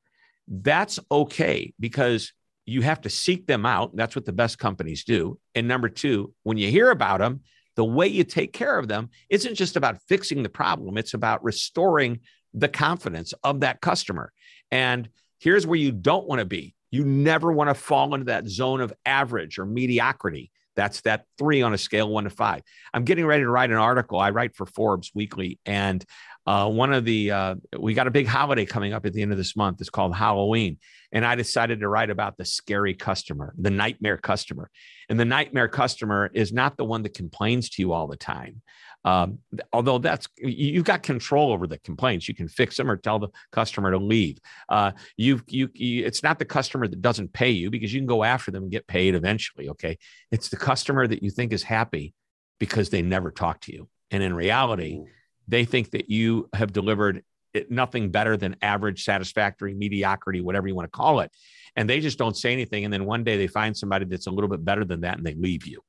[0.49, 2.33] That's okay because
[2.71, 3.97] you have to seek them out.
[3.97, 5.39] That's what the best companies do.
[5.57, 7.41] And number two, when you hear about them,
[7.75, 11.43] the way you take care of them isn't just about fixing the problem, it's about
[11.43, 12.21] restoring
[12.55, 14.33] the confidence of that customer.
[14.71, 15.09] And
[15.41, 18.81] here's where you don't want to be you never want to fall into that zone
[18.81, 20.51] of average or mediocrity.
[20.77, 22.63] That's that three on a scale one to five.
[22.95, 24.19] I'm getting ready to write an article.
[24.19, 26.05] I write for Forbes Weekly, and
[26.47, 29.33] uh, one of the uh, we got a big holiday coming up at the end
[29.33, 29.81] of this month.
[29.81, 30.79] It's called Halloween,
[31.13, 34.71] and I decided to write about the scary customer, the nightmare customer.
[35.09, 38.63] And the nightmare customer is not the one that complains to you all the time.
[39.05, 39.39] Um,
[39.73, 43.29] although that's you've got control over the complaints, you can fix them or tell the
[43.51, 44.39] customer to leave.
[44.69, 48.07] Uh, you, you, you, it's not the customer that doesn't pay you because you can
[48.07, 49.69] go after them and get paid eventually.
[49.71, 49.99] Okay,
[50.31, 52.13] it's the customer that you think is happy
[52.59, 55.07] because they never talk to you, and in reality, mm.
[55.51, 60.75] They think that you have delivered it, nothing better than average, satisfactory, mediocrity, whatever you
[60.75, 61.33] want to call it.
[61.77, 62.85] And they just don't say anything.
[62.85, 65.27] And then one day they find somebody that's a little bit better than that and
[65.27, 65.83] they leave you.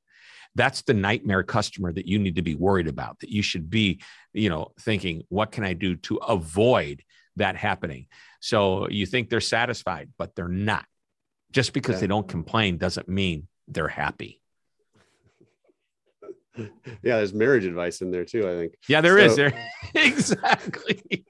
[0.56, 4.02] That's the nightmare customer that you need to be worried about, that you should be,
[4.34, 7.04] you know, thinking, what can I do to avoid
[7.38, 8.08] that happening?
[8.42, 10.86] So you think they're satisfied, but they're not.
[11.52, 12.02] Just because yeah.
[12.02, 14.41] they don't complain doesn't mean they're happy.
[16.58, 18.48] Yeah, there's marriage advice in there too.
[18.48, 18.74] I think.
[18.88, 19.26] Yeah, there so.
[19.26, 19.36] is.
[19.94, 21.26] There exactly.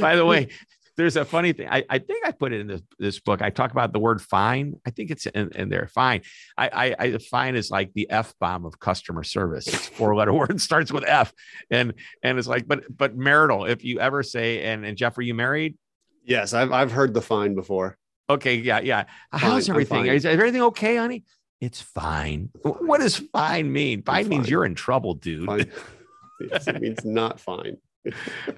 [0.00, 0.48] By the way,
[0.96, 1.68] there's a funny thing.
[1.68, 3.42] I, I think I put it in this, this book.
[3.42, 4.74] I talk about the word fine.
[4.86, 5.88] I think it's in, in there.
[5.88, 6.22] Fine.
[6.56, 9.66] I, I, I fine is like the F bomb of customer service.
[9.66, 11.32] It's four letter word starts with F.
[11.70, 15.22] And and it's like, but but marital, if you ever say, and, and Jeff, are
[15.22, 15.76] you married?
[16.24, 17.98] Yes, I've I've heard the fine before.
[18.30, 19.04] Okay, yeah, yeah.
[19.32, 20.06] Fine, How's everything?
[20.06, 21.24] Is everything okay, honey?
[21.64, 22.50] It's fine.
[22.62, 24.02] What does fine mean?
[24.02, 24.28] Fine, fine.
[24.28, 25.46] means you're in trouble, dude.
[25.46, 25.72] Fine.
[26.40, 27.78] it means not fine.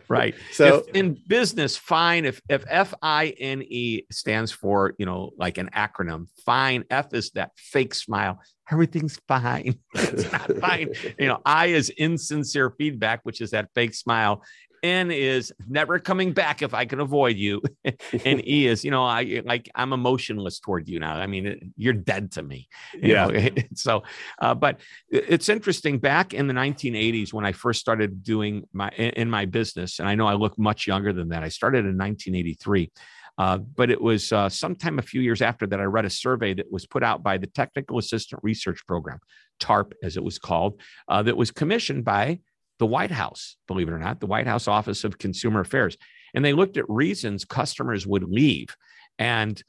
[0.09, 0.35] right.
[0.53, 2.25] So if in business, fine.
[2.25, 6.85] If if F I N E stands for you know like an acronym, fine.
[6.91, 8.41] F is that fake smile.
[8.73, 9.79] Everything's fine.
[9.95, 10.89] it's not fine.
[11.17, 14.43] You know, I is insincere feedback, which is that fake smile,
[14.83, 17.63] N is never coming back if I can avoid you.
[18.25, 21.15] and E is, you know, I like I'm emotionless toward you now.
[21.15, 22.69] I mean, you're dead to me.
[23.01, 23.27] yeah.
[23.27, 23.51] Know?
[23.75, 24.03] so,
[24.41, 25.99] uh, but it's interesting.
[25.99, 30.15] Back in the 1980s, when I first started doing my in my business, and I
[30.15, 31.43] know I look much younger than that.
[31.43, 32.91] I started in 1983.
[33.39, 36.55] Uh, but it was uh, sometime a few years after that, I read a survey
[36.55, 39.19] that was put out by the Technical Assistance Research Program,
[39.61, 42.41] TARP, as it was called, uh, that was commissioned by
[42.79, 45.97] the White House, believe it or not, the White House Office of Consumer Affairs.
[46.35, 48.77] And they looked at reasons customers would leave.
[49.19, 49.63] And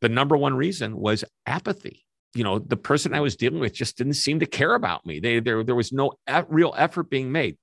[0.00, 2.04] the number one reason was apathy.
[2.34, 5.20] You know, the person I was dealing with just didn't seem to care about me.
[5.20, 6.12] They, there, there was no
[6.48, 7.58] real effort being made.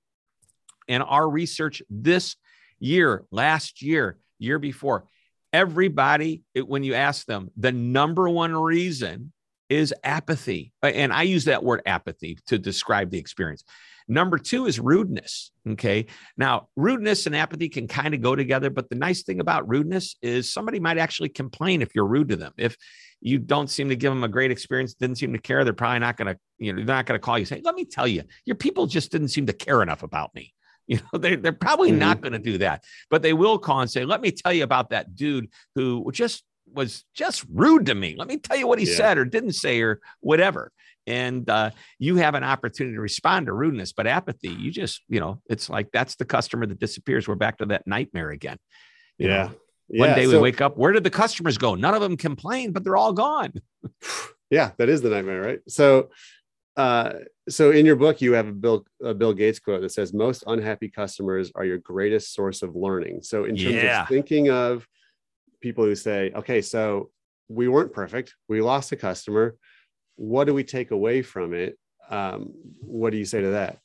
[0.88, 2.36] And our research this
[2.80, 5.06] year, last year, year before,
[5.54, 9.32] everybody, when you ask them, the number one reason
[9.70, 10.74] is apathy.
[10.82, 13.64] And I use that word apathy to describe the experience.
[14.10, 15.52] Number two is rudeness.
[15.68, 16.08] Okay.
[16.36, 20.16] Now, rudeness and apathy can kind of go together, but the nice thing about rudeness
[20.24, 22.52] is somebody might actually complain if you're rude to them.
[22.58, 22.76] If
[23.22, 26.00] you don't seem to give them a great experience, didn't seem to care, they're probably
[26.00, 28.08] not going to, you know, they're not going to call you say, let me tell
[28.08, 30.54] you, your people just didn't seem to care enough about me.
[30.90, 32.00] You know, they're, they're probably mm-hmm.
[32.00, 34.64] not going to do that, but they will call and say, let me tell you
[34.64, 36.44] about that dude who just
[36.74, 38.16] was just rude to me.
[38.18, 38.96] Let me tell you what he yeah.
[38.96, 40.72] said or didn't say or whatever
[41.10, 45.20] and uh, you have an opportunity to respond to rudeness but apathy you just you
[45.20, 47.28] know it's like that's the customer that disappears.
[47.28, 48.58] We're back to that nightmare again.
[49.18, 49.44] You yeah.
[49.44, 49.56] know?
[49.88, 51.76] one day we wake up where did the customers go?
[51.76, 53.54] None of them complain but they're all gone.
[54.52, 55.60] Yeah that is the nightmare right?
[55.68, 56.10] So
[56.76, 57.14] uh,
[57.50, 60.44] so in your book you have a bill a bill gates quote that says most
[60.48, 63.22] unhappy customers are your greatest source of learning.
[63.22, 64.02] So in terms yeah.
[64.02, 64.88] of thinking of
[65.62, 67.12] people who say okay so
[67.48, 68.36] we weren't perfect.
[68.48, 69.56] We lost a customer
[70.20, 71.80] what do we take away from it?
[72.10, 72.52] Um,
[72.82, 73.78] what do you say to that?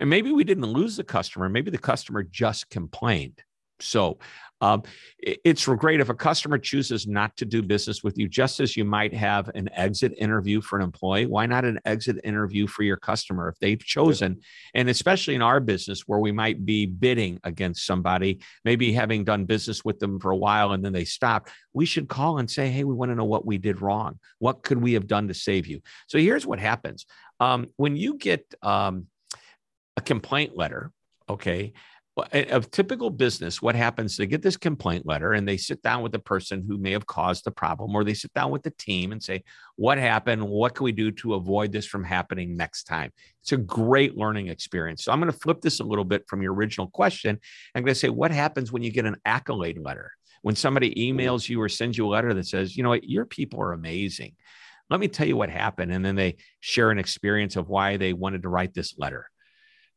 [0.00, 1.48] And maybe we didn't lose the customer.
[1.48, 3.40] Maybe the customer just complained.
[3.80, 4.18] So
[4.62, 4.84] um,
[5.18, 8.86] it's great if a customer chooses not to do business with you, just as you
[8.86, 11.26] might have an exit interview for an employee.
[11.26, 14.40] Why not an exit interview for your customer if they've chosen?
[14.74, 19.44] And especially in our business where we might be bidding against somebody, maybe having done
[19.44, 22.70] business with them for a while and then they stop, we should call and say,
[22.70, 24.18] Hey, we want to know what we did wrong.
[24.38, 25.80] What could we have done to save you?
[26.08, 27.04] So here's what happens
[27.40, 29.08] um, when you get um,
[29.98, 30.92] a complaint letter,
[31.28, 31.74] okay
[32.32, 34.16] a typical business, what happens?
[34.16, 37.06] They get this complaint letter and they sit down with the person who may have
[37.06, 39.44] caused the problem, or they sit down with the team and say,
[39.76, 40.42] What happened?
[40.42, 43.12] What can we do to avoid this from happening next time?
[43.42, 45.04] It's a great learning experience.
[45.04, 47.38] So I'm going to flip this a little bit from your original question.
[47.74, 50.12] I'm going to say, What happens when you get an accolade letter?
[50.40, 51.18] When somebody mm-hmm.
[51.18, 53.74] emails you or sends you a letter that says, You know what, your people are
[53.74, 54.36] amazing.
[54.88, 55.92] Let me tell you what happened.
[55.92, 59.28] And then they share an experience of why they wanted to write this letter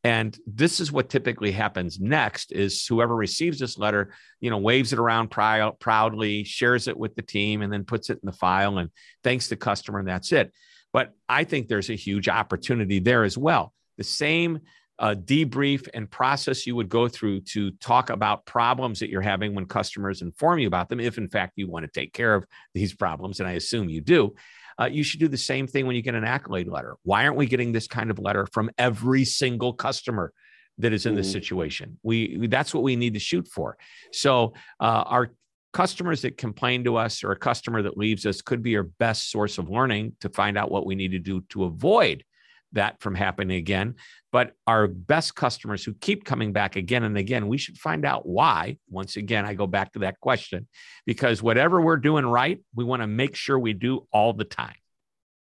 [0.04, 4.94] and this is what typically happens next is whoever receives this letter you know waves
[4.94, 8.32] it around pr- proudly shares it with the team and then puts it in the
[8.32, 8.90] file and
[9.24, 10.52] thanks the customer and that's it.
[10.94, 13.74] But i think there's a huge opportunity there as well.
[13.98, 14.60] The same
[15.00, 19.56] uh, debrief and process you would go through to talk about problems that you're having
[19.56, 22.46] when customers inform you about them if in fact you want to take care of
[22.74, 24.36] these problems and i assume you do
[24.80, 26.96] uh, you should do the same thing when you get an accolade letter.
[27.04, 30.34] Why aren't we getting this kind of letter from every single customer?
[30.78, 31.34] That is in this mm-hmm.
[31.34, 32.00] situation.
[32.04, 33.78] We that's what we need to shoot for.
[34.14, 35.32] So uh, our
[35.74, 39.30] customers that complain to us or a customer that leaves us could be our best
[39.30, 42.24] source of learning to find out what we need to do to avoid
[42.72, 43.96] that from happening again.
[44.32, 48.28] But our best customers who keep coming back again and again, we should find out
[48.28, 48.78] why.
[48.90, 50.68] Once again, I go back to that question
[51.06, 54.76] because whatever we're doing right, we want to make sure we do all the time.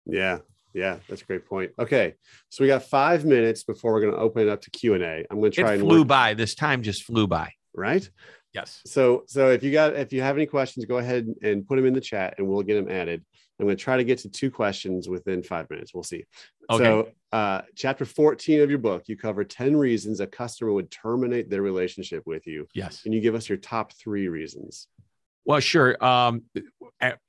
[0.06, 0.40] Yeah.
[0.74, 1.72] Yeah, that's a great point.
[1.80, 2.13] Okay,
[2.50, 5.04] so we got five minutes before we're going to open it up to Q and
[5.04, 5.26] A.
[5.32, 6.08] I'm going to try it and flew work.
[6.08, 6.34] by.
[6.36, 7.52] This time just flew by.
[7.74, 8.08] Right.
[8.54, 8.82] Yes.
[8.86, 11.86] So, so if you got if you have any questions, go ahead and put them
[11.88, 13.26] in the chat, and we'll get them added.
[13.60, 15.96] I'm going to try to get to two questions within five minutes.
[15.96, 16.26] We'll see.
[16.70, 16.84] Okay.
[16.84, 21.50] So, uh, chapter 14 of your book, you cover 10 reasons a customer would terminate
[21.50, 22.68] their relationship with you.
[22.74, 23.02] Yes.
[23.02, 24.88] Can you give us your top three reasons?
[25.46, 26.04] Well, sure.
[26.04, 26.44] Um,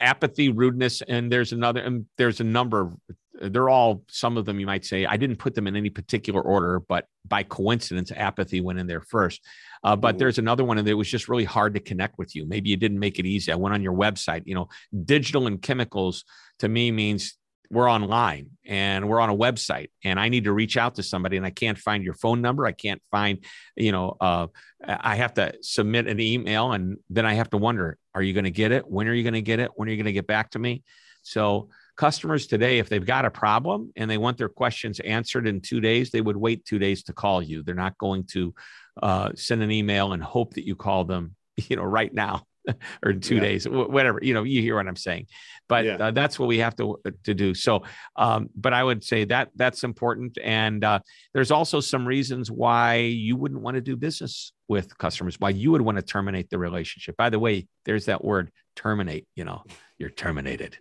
[0.01, 4.59] apathy, rudeness, and there's another, and there's a number of, they're all, some of them
[4.59, 8.61] you might say, I didn't put them in any particular order, but by coincidence, apathy
[8.61, 9.45] went in there first.
[9.85, 10.19] Uh, but mm-hmm.
[10.19, 12.45] there's another one, and it was just really hard to connect with you.
[12.47, 13.53] Maybe you didn't make it easy.
[13.53, 14.43] I went on your website.
[14.47, 14.69] You know,
[15.05, 16.25] digital and chemicals
[16.59, 17.38] to me means
[17.71, 21.37] we're online and we're on a website and i need to reach out to somebody
[21.37, 22.67] and i can't find your phone number.
[22.67, 23.45] I can't find
[23.77, 24.47] you know uh,
[24.87, 28.45] i have to submit an email and then i have to wonder are you going
[28.45, 28.85] to get it?
[28.91, 29.71] When are you going to get it?
[29.77, 30.83] When are you going to get back to me?
[31.23, 35.61] So customers today if they've got a problem and they want their questions answered in
[35.61, 37.63] two days they would wait two days to call you.
[37.63, 38.55] They're not going to
[39.01, 41.37] uh, send an email and hope that you call them,
[41.69, 42.43] you know, right now
[43.05, 43.41] or two yeah.
[43.41, 44.21] days, whatever.
[44.23, 45.27] You know, you hear what I'm saying,
[45.69, 45.97] but yeah.
[45.97, 47.55] uh, that's what we have to uh, to do.
[47.55, 47.83] So,
[48.17, 51.01] um, but I would say that that's important, and uh,
[51.35, 55.71] there's also some reasons why you wouldn't want to do business with customers, why you
[55.73, 57.17] would want to terminate the relationship.
[57.17, 59.27] By the way, there's that word terminate.
[59.35, 59.63] You know,
[59.99, 60.77] you're terminated.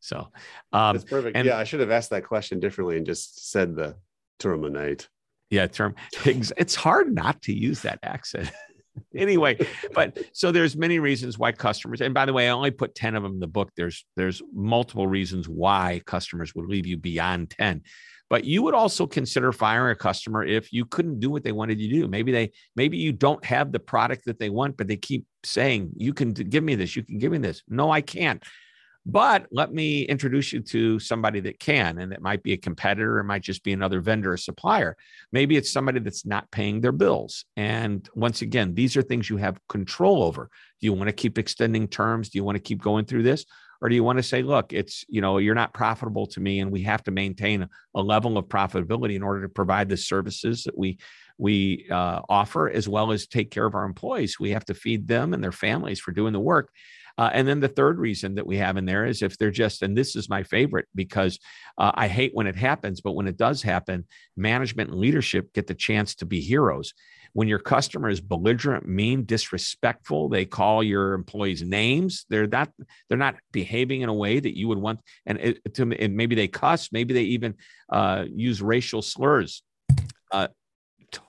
[0.00, 0.28] So
[0.72, 1.36] um, that's perfect.
[1.36, 3.96] And, yeah, I should have asked that question differently and just said the
[4.38, 5.08] terminate
[5.50, 8.50] yeah term it's hard not to use that accent
[9.14, 9.56] anyway
[9.94, 13.14] but so there's many reasons why customers and by the way i only put 10
[13.14, 13.70] of them in the book.
[13.76, 17.82] There's there's multiple reasons why customers would leave you beyond 10
[18.28, 21.80] but you would also consider firing a customer if you couldn't do what they wanted
[21.80, 22.08] you to do.
[22.08, 25.90] Maybe they maybe you don't have the product that they want but they keep saying
[25.96, 27.62] you can give me this you can give me this.
[27.68, 28.42] No i can't
[29.06, 33.18] but let me introduce you to somebody that can, and it might be a competitor,
[33.18, 34.96] it might just be another vendor or supplier.
[35.32, 37.44] Maybe it's somebody that's not paying their bills.
[37.56, 40.50] And once again, these are things you have control over.
[40.80, 42.28] Do you want to keep extending terms?
[42.28, 43.46] Do you want to keep going through this?
[43.82, 46.60] Or do you want to say, look, it's, you know, you're not profitable to me,
[46.60, 50.64] and we have to maintain a level of profitability in order to provide the services
[50.64, 50.98] that we
[51.38, 54.38] we uh, offer, as well as take care of our employees.
[54.38, 56.68] We have to feed them and their families for doing the work.
[57.20, 59.82] Uh, and then the third reason that we have in there is if they're just,
[59.82, 61.38] and this is my favorite because
[61.76, 64.06] uh, I hate when it happens, but when it does happen,
[64.38, 66.94] management and leadership get the chance to be heroes.
[67.34, 72.24] When your customer is belligerent, mean, disrespectful, they call your employees names.
[72.30, 72.70] They're not
[73.10, 76.34] they're not behaving in a way that you would want, and, it, to, and maybe
[76.34, 77.54] they cuss, maybe they even
[77.92, 79.62] uh, use racial slurs.
[80.32, 80.48] Uh,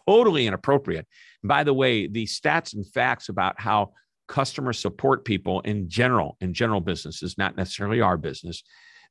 [0.08, 1.06] totally inappropriate.
[1.44, 3.92] by the way, the stats and facts about how
[4.32, 8.64] customer support people in general, in general businesses, not necessarily our business,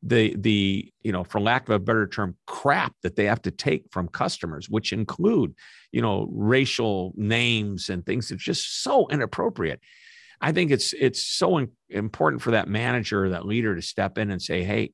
[0.03, 3.51] the the you know for lack of a better term crap that they have to
[3.51, 5.55] take from customers which include
[5.93, 9.79] you know racial names and things that's just so inappropriate.
[10.41, 14.31] I think it's it's so in, important for that manager that leader to step in
[14.31, 14.93] and say hey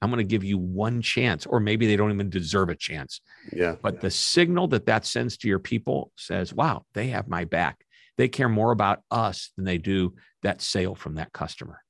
[0.00, 3.20] i'm going to give you one chance or maybe they don't even deserve a chance.
[3.52, 3.74] Yeah.
[3.82, 4.00] But yeah.
[4.02, 7.84] the signal that that sends to your people says wow they have my back
[8.18, 11.80] they care more about us than they do that sale from that customer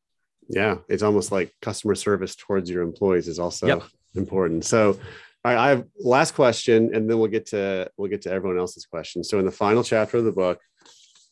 [0.48, 3.82] yeah it's almost like customer service towards your employees is also yep.
[4.14, 4.98] important so
[5.44, 8.58] all right, I have last question, and then we'll get to we'll get to everyone
[8.58, 9.30] else's questions.
[9.30, 10.60] So, in the final chapter of the book,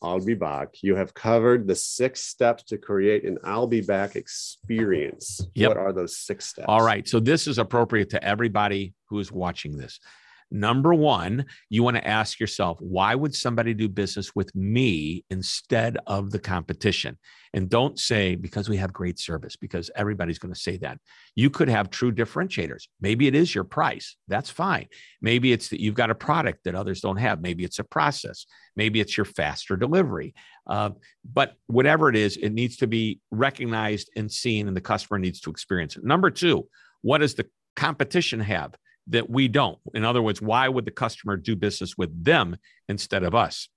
[0.01, 0.75] I'll be back.
[0.81, 5.41] You have covered the six steps to create an I'll be back experience.
[5.55, 5.69] Yep.
[5.69, 6.65] What are those six steps?
[6.69, 7.07] All right.
[7.07, 9.99] So this is appropriate to everybody who is watching this.
[10.49, 15.97] Number one, you want to ask yourself, why would somebody do business with me instead
[16.07, 17.17] of the competition?
[17.53, 20.99] And don't say, because we have great service, because everybody's going to say that.
[21.35, 22.83] You could have true differentiators.
[23.01, 24.15] Maybe it is your price.
[24.27, 24.87] That's fine.
[25.21, 27.41] Maybe it's that you've got a product that others don't have.
[27.41, 28.45] Maybe it's a process.
[28.75, 30.33] Maybe it's your faster delivery.
[30.65, 30.91] Uh,
[31.33, 35.41] but whatever it is, it needs to be recognized and seen, and the customer needs
[35.41, 36.03] to experience it.
[36.03, 36.67] Number two,
[37.01, 38.75] what does the competition have?
[39.09, 39.77] That we don't.
[39.93, 43.69] In other words, why would the customer do business with them instead of us?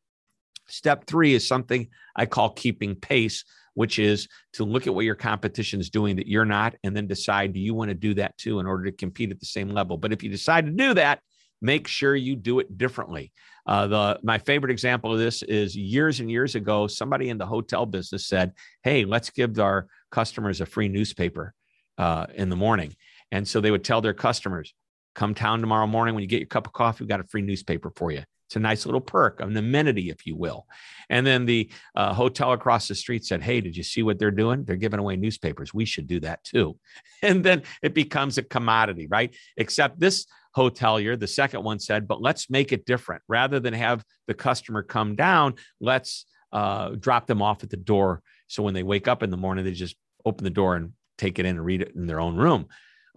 [0.69, 5.15] Step three is something I call keeping pace, which is to look at what your
[5.15, 8.37] competition is doing that you're not, and then decide do you want to do that
[8.39, 9.97] too in order to compete at the same level.
[9.97, 11.21] But if you decide to do that,
[11.63, 13.33] make sure you do it differently.
[13.67, 17.47] Uh, the my favorite example of this is years and years ago, somebody in the
[17.47, 18.53] hotel business said,
[18.83, 21.55] "Hey, let's give our customers a free newspaper
[21.99, 22.95] uh, in the morning."
[23.31, 24.75] And so they would tell their customers,
[25.15, 27.43] Come town tomorrow morning when you get your cup of coffee, we've got a free
[27.43, 28.23] newspaper for you.
[28.51, 30.67] It's a nice little perk, an amenity, if you will.
[31.09, 34.33] And then the uh, hotel across the street said, Hey, did you see what they're
[34.33, 34.65] doing?
[34.65, 35.73] They're giving away newspapers.
[35.73, 36.77] We should do that too.
[37.23, 39.37] And then it becomes a commodity, right?
[39.57, 43.23] Except this hotelier, the second one said, But let's make it different.
[43.29, 48.21] Rather than have the customer come down, let's uh, drop them off at the door.
[48.49, 49.95] So when they wake up in the morning, they just
[50.25, 52.67] open the door and take it in and read it in their own room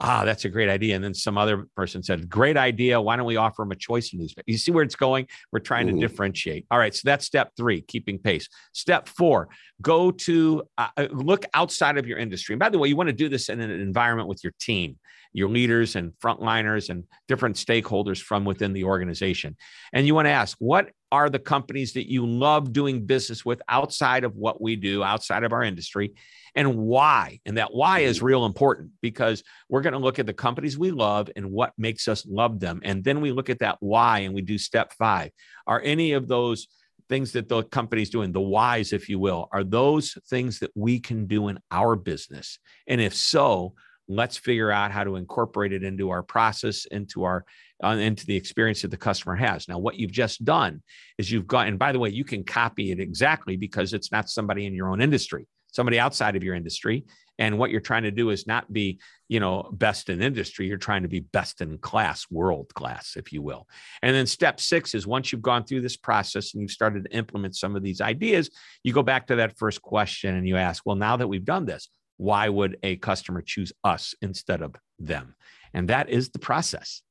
[0.04, 0.96] ah, that's a great idea.
[0.96, 3.00] And then some other person said, great idea.
[3.00, 4.44] Why don't we offer them a choice of newspaper?
[4.48, 5.28] You see where it's going?
[5.52, 6.66] We're trying to differentiate.
[6.70, 6.94] All right.
[6.94, 8.50] So that's step three, keeping pace.
[8.74, 9.48] Step four,
[9.82, 12.54] go to uh, uh, look outside of your industry.
[12.54, 15.00] And by the way, you want to do this in an environment with your team,
[15.32, 19.56] your leaders and frontliners and different stakeholders from within the organization.
[19.94, 23.62] And you want to ask, what are the companies that you love doing business with
[23.70, 26.16] outside of what we do, outside of our industry?
[26.56, 27.40] and why.
[27.46, 28.26] And that why is mm-hmm.
[28.26, 32.08] real important because we're going to look at the companies we love and what makes
[32.08, 32.80] us love them.
[32.84, 35.32] And then we look at that why and we do step five.
[35.66, 36.68] Are any of those
[37.10, 41.00] things that the company's doing, the whys, if you will, are those things that we
[41.00, 42.60] can do in our business?
[42.88, 43.74] And if so,
[44.08, 47.46] let's figure out how to incorporate it into our process into our
[47.84, 49.68] into the experience that the customer has.
[49.68, 50.82] Now what you've just done
[51.18, 54.30] is you've got and by the way you can copy it exactly because it's not
[54.30, 57.04] somebody in your own industry somebody outside of your industry.
[57.40, 60.68] And what you're trying to do is not be you know best in industry.
[60.68, 63.68] You're trying to be best in class world class if you will.
[64.02, 67.12] And then step six is once you've gone through this process and you've started to
[67.12, 68.52] implement some of these ideas
[68.84, 71.66] you go back to that first question and you ask well now that we've done
[71.66, 75.36] this why would a customer choose us instead of them?
[75.74, 77.02] And that is the process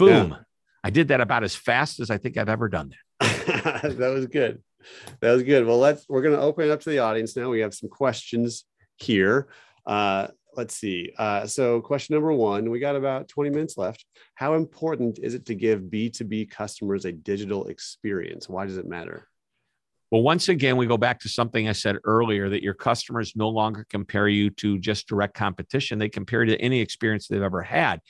[0.00, 0.38] boom yeah.
[0.82, 4.26] i did that about as fast as i think i've ever done that that was
[4.26, 4.62] good
[5.20, 5.66] that was good.
[5.66, 7.50] Well, let's we're going to open it up to the audience now.
[7.50, 8.64] We have some questions
[8.96, 9.48] here.
[9.86, 11.12] Uh, let's see.
[11.18, 14.04] Uh, so, question number one, we got about 20 minutes left.
[14.34, 18.48] How important is it to give B2B customers a digital experience?
[18.48, 19.26] Why does it matter?
[20.10, 23.48] Well, once again, we go back to something I said earlier that your customers no
[23.48, 26.00] longer compare you to just direct competition.
[26.00, 28.00] They compare to any experience they've ever had.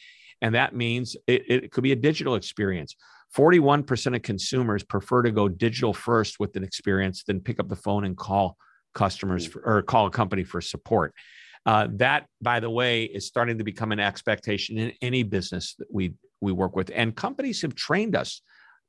[0.43, 2.97] And that means it, it could be a digital experience.
[3.37, 7.77] 41% of consumers prefer to go digital first with an experience than pick up the
[7.77, 8.57] phone and call
[8.95, 9.53] customers mm.
[9.53, 11.15] for, or call a company for support.
[11.67, 15.89] Uh, that, by the way, is starting to become an expectation in any business that
[15.93, 18.41] we we work with, and companies have trained us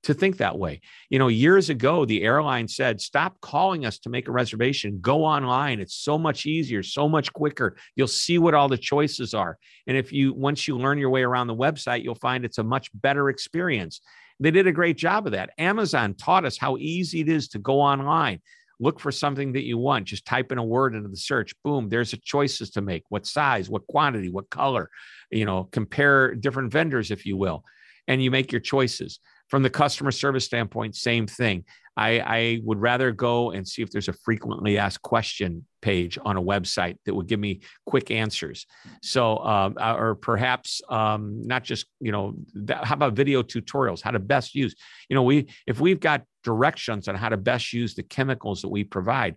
[0.04, 0.82] to think that way.
[1.10, 5.00] You know, years ago, the airline said, "Stop calling us to make a reservation.
[5.00, 5.80] Go online.
[5.80, 7.78] It's so much easier, so much quicker.
[7.96, 11.24] You'll see what all the choices are, and if you once you learn your way
[11.24, 14.02] around the website, you'll find it's a much better experience."
[14.40, 15.52] They did a great job of that.
[15.60, 18.42] Amazon taught us how easy it is to go online,
[18.80, 21.54] look for something that you want, just type in a word into the search.
[21.64, 23.04] Boom, there's a choices to make.
[23.10, 24.90] What size, what quantity, what color,
[25.30, 27.64] you know, compare different vendors, if you will,
[28.08, 29.20] and you make your choices.
[29.52, 31.66] From the customer service standpoint, same thing.
[31.98, 36.38] I, I would rather go and see if there's a frequently asked question page on
[36.38, 38.66] a website that would give me quick answers.
[39.04, 44.02] So, um, uh, or perhaps um, not just you know, that, how about video tutorials?
[44.02, 44.74] How to best use?
[45.10, 48.70] You know, we if we've got directions on how to best use the chemicals that
[48.70, 49.36] we provide,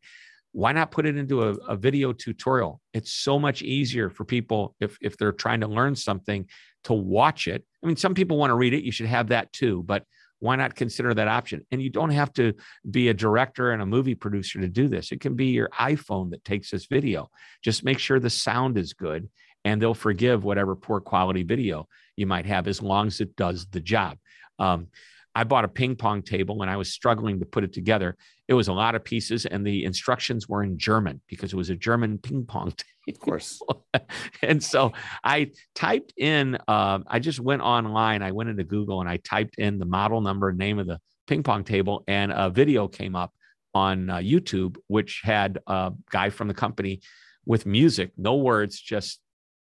[0.52, 2.80] why not put it into a, a, video tutorial?
[2.92, 6.48] It's so much easier for people if, if they're trying to learn something
[6.84, 7.64] to watch it.
[7.84, 8.82] I mean, some people want to read it.
[8.82, 10.04] You should have that too, but
[10.40, 11.64] why not consider that option?
[11.70, 12.54] And you don't have to
[12.90, 15.12] be a director and a movie producer to do this.
[15.12, 17.30] It can be your iPhone that takes this video.
[17.62, 19.28] Just make sure the sound is good
[19.64, 23.66] and they'll forgive whatever poor quality video you might have as long as it does
[23.66, 24.18] the job.
[24.58, 24.88] Um,
[25.34, 28.16] I bought a ping pong table and I was struggling to put it together.
[28.46, 31.70] It was a lot of pieces, and the instructions were in German because it was
[31.70, 32.80] a German ping pong table.
[33.06, 33.60] Of course.
[34.42, 39.10] and so I typed in, uh, I just went online, I went into Google and
[39.10, 42.88] I typed in the model number, name of the ping pong table, and a video
[42.88, 43.34] came up
[43.74, 47.02] on uh, YouTube, which had a guy from the company
[47.44, 49.20] with music, no words, just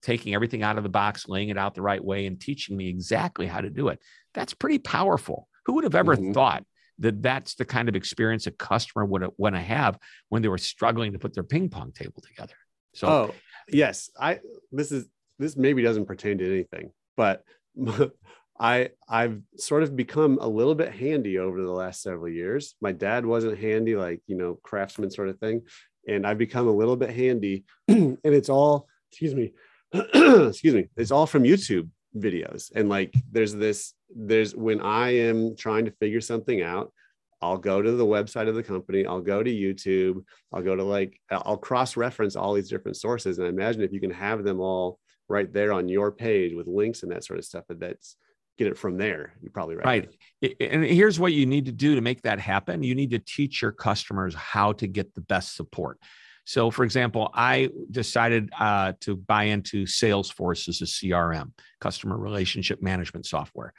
[0.04, 2.90] taking everything out of the box, laying it out the right way, and teaching me
[2.90, 4.00] exactly how to do it.
[4.34, 5.48] That's pretty powerful.
[5.66, 6.34] Who would have ever mm-hmm.
[6.34, 6.66] thought
[7.00, 9.98] that that's the kind of experience a customer would want to have
[10.30, 12.56] when they were struggling to put their ping pong table together?
[12.94, 13.36] So, oh,
[13.68, 14.40] yes, I
[14.72, 15.08] this is
[15.40, 17.44] this maybe doesn't pertain to anything, but
[18.60, 22.76] I I've sort of become a little bit handy over the last several years.
[22.82, 25.64] My dad wasn't handy, like you know, craftsman sort of thing,
[26.08, 29.54] and I've become a little bit handy, and it's all excuse me,
[29.94, 32.72] excuse me, it's all from YouTube videos.
[32.76, 36.94] And like there's this there's when i am trying to figure something out
[37.42, 40.84] i'll go to the website of the company i'll go to youtube i'll go to
[40.84, 43.38] like i'll cross reference all these different sources.
[43.38, 45.00] And i imagine if you can have them all
[45.30, 48.18] right there on your page with links and that sort of stuff that's
[48.58, 49.34] get it from there.
[49.42, 50.08] You're probably right.
[50.42, 50.56] Right.
[50.60, 52.84] And here's what you need to do to make that happen.
[52.84, 55.98] You need to teach your customers how to get the best support
[56.46, 62.82] so, for example, I decided uh, to buy into Salesforce as a CRM, customer relationship
[62.82, 63.74] management software.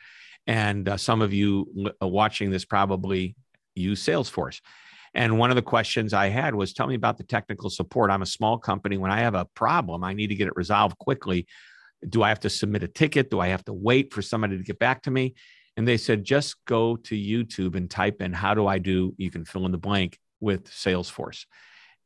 [0.46, 3.36] And uh, some of you uh, watching this probably
[3.74, 4.60] use Salesforce.
[5.14, 8.10] And one of the questions I had was tell me about the technical support.
[8.10, 8.96] I'm a small company.
[8.96, 11.46] When I have a problem, I need to get it resolved quickly.
[12.08, 13.30] Do I have to submit a ticket?
[13.30, 15.34] Do I have to wait for somebody to get back to me?
[15.76, 19.14] And they said, just go to YouTube and type in, how do I do?
[19.16, 21.46] You can fill in the blank with Salesforce.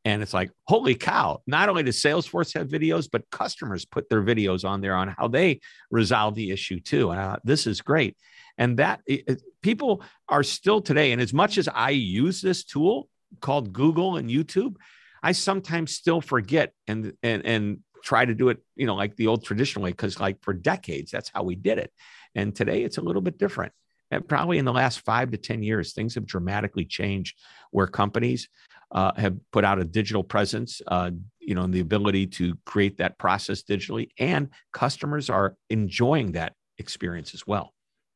[0.08, 4.22] And it's like, holy cow, not only does Salesforce have videos, but customers put their
[4.22, 7.10] videos on there on how they resolve the issue too.
[7.10, 8.16] And thought, this is great.
[8.56, 13.10] And that it, people are still today, and as much as I use this tool
[13.40, 14.76] called Google and YouTube,
[15.22, 19.26] I sometimes still forget and and and try to do it, you know, like the
[19.26, 21.92] old traditional way, because like for decades, that's how we did it.
[22.34, 23.74] And today it's a little bit different.
[24.10, 27.36] And probably in the last five to 10 years, things have dramatically changed
[27.72, 28.48] where companies
[28.90, 31.10] uh, have put out a digital presence, uh,
[31.40, 36.54] you know, and the ability to create that process digitally, and customers are enjoying that
[36.78, 37.74] experience as well.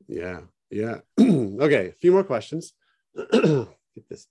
[0.09, 0.99] Yeah, yeah.
[1.21, 2.73] okay, a few more questions.
[3.33, 4.27] Get this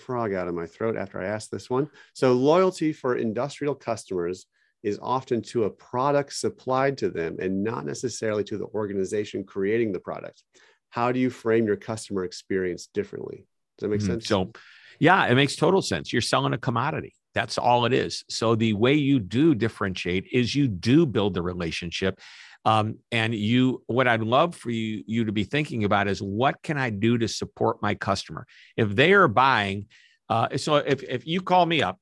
[0.00, 1.90] frog out of my throat after I ask this one.
[2.14, 4.46] So, loyalty for industrial customers
[4.82, 9.92] is often to a product supplied to them and not necessarily to the organization creating
[9.92, 10.42] the product.
[10.88, 13.46] How do you frame your customer experience differently?
[13.78, 14.12] Does that make mm-hmm.
[14.12, 14.26] sense?
[14.26, 14.52] So,
[15.00, 16.12] yeah, it makes total sense.
[16.12, 17.14] You're selling a commodity.
[17.34, 18.22] That's all it is.
[18.28, 22.20] So the way you do differentiate is you do build the relationship.
[22.66, 26.62] Um, and you, what I'd love for you, you to be thinking about is what
[26.62, 28.46] can I do to support my customer?
[28.76, 29.86] If they are buying,
[30.28, 31.98] uh, so if, if you call me up,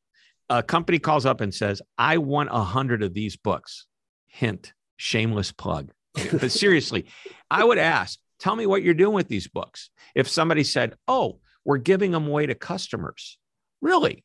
[0.51, 3.87] a company calls up and says, I want a hundred of these books.
[4.27, 5.93] Hint, shameless plug.
[6.33, 7.07] but seriously,
[7.49, 9.91] I would ask, tell me what you're doing with these books.
[10.17, 13.39] If somebody said, Oh, we're giving them away to customers.
[13.81, 14.25] Really?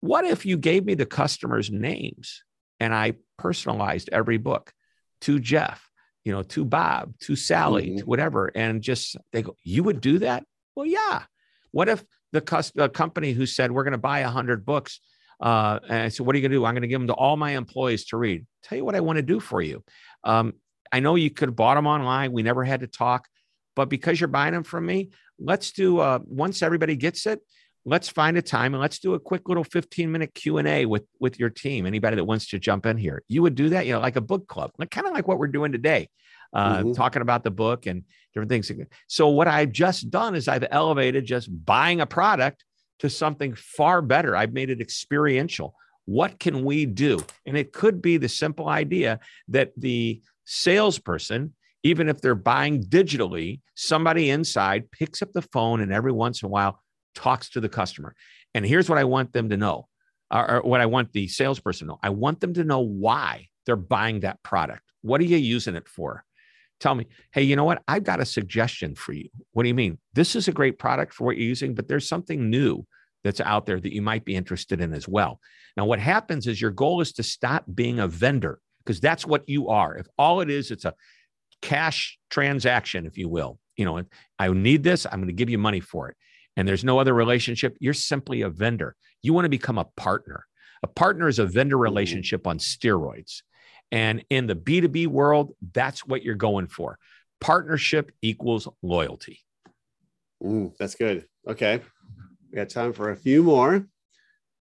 [0.00, 2.42] What if you gave me the customers' names
[2.80, 4.72] and I personalized every book
[5.22, 5.88] to Jeff,
[6.24, 7.98] you know, to Bob, to Sally, mm-hmm.
[7.98, 10.44] to whatever, and just they go, you would do that?
[10.74, 11.22] Well, yeah.
[11.70, 15.00] What if the, cus- the company who said we're going to buy a hundred books,
[15.40, 16.64] uh, and I said, what are you going to do?
[16.64, 18.46] I'm going to give them to all my employees to read.
[18.62, 19.84] Tell you what I want to do for you.
[20.24, 20.54] Um,
[20.92, 22.32] I know you could have bought them online.
[22.32, 23.26] We never had to talk,
[23.74, 27.40] but because you're buying them from me, let's do uh, once everybody gets it
[27.84, 31.38] let's find a time and let's do a quick little 15 minute q&a with with
[31.38, 33.22] your team anybody that wants to jump in here.
[33.28, 35.38] You would do that you know like a book club like kind of like what
[35.38, 36.08] we're doing today
[36.52, 36.92] uh, mm-hmm.
[36.92, 38.70] talking about the book and different things.
[39.08, 42.64] So what i've just done is i've elevated just buying a product
[43.00, 44.36] to something far better.
[44.36, 45.74] I've made it experiential.
[46.04, 47.18] What can we do?
[47.46, 49.18] And it could be the simple idea
[49.48, 55.92] that the salesperson even if they're buying digitally, somebody inside picks up the phone and
[55.92, 56.80] every once in a while
[57.14, 58.14] talks to the customer.
[58.54, 59.88] And here's what I want them to know,
[60.30, 61.98] or, what I want the salesperson to know.
[62.02, 64.82] I want them to know why they're buying that product.
[65.02, 66.24] What are you using it for?
[66.78, 67.82] Tell me, hey, you know what?
[67.86, 69.28] I've got a suggestion for you.
[69.52, 69.98] What do you mean?
[70.14, 72.84] This is a great product for what you're using, but there's something new
[73.22, 75.38] that's out there that you might be interested in as well.
[75.76, 79.48] Now, what happens is your goal is to stop being a vendor because that's what
[79.48, 79.96] you are.
[79.96, 80.94] If all it is, it's a
[81.62, 83.58] cash transaction, if you will.
[83.76, 84.02] You know,
[84.38, 86.16] I need this, I'm going to give you money for it.
[86.56, 87.76] And there's no other relationship.
[87.80, 88.94] You're simply a vendor.
[89.22, 90.44] You want to become a partner.
[90.82, 93.42] A partner is a vendor relationship on steroids.
[93.90, 96.98] And in the B2B world, that's what you're going for.
[97.40, 99.40] Partnership equals loyalty.
[100.42, 101.26] Mm, that's good.
[101.46, 101.80] Okay.
[102.50, 103.86] We got time for a few more.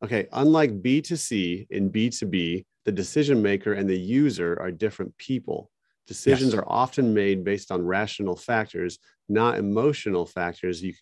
[0.05, 0.29] Okay.
[0.33, 5.71] Unlike B2C in B2B, the decision maker and the user are different people.
[6.11, 6.59] Decisions yes.
[6.59, 8.99] are often made based on rational factors,
[9.29, 10.83] not emotional factors.
[10.83, 10.93] You,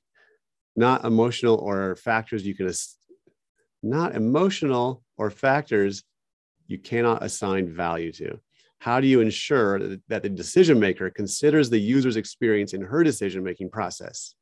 [0.76, 2.70] not emotional or factors you can,
[3.82, 6.04] not emotional or factors
[6.66, 8.38] you cannot assign value to.
[8.78, 13.42] How do you ensure that the decision maker considers the user's experience in her decision
[13.42, 14.34] making process?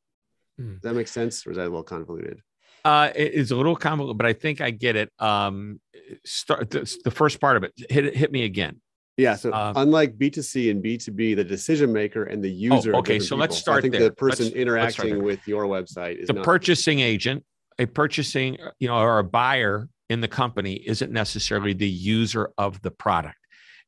[0.61, 0.73] Mm.
[0.73, 2.41] Does that make sense, or is that a little convoluted?
[2.85, 5.11] Uh, it's a little convoluted, but I think I get it.
[5.17, 5.79] Um,
[6.23, 7.73] start the, the first part of it.
[7.89, 8.79] Hit hit me again.
[9.17, 9.35] Yeah.
[9.35, 12.95] So um, unlike B2C and B2B, the decision maker and the oh, user.
[12.95, 13.19] Oh, okay.
[13.19, 13.37] So people.
[13.39, 13.75] let's start.
[13.75, 14.03] So I think there.
[14.03, 17.43] the person let's, interacting let's with your website is the not- purchasing agent,
[17.79, 22.81] a purchasing, you know, or a buyer in the company isn't necessarily the user of
[22.83, 23.37] the product.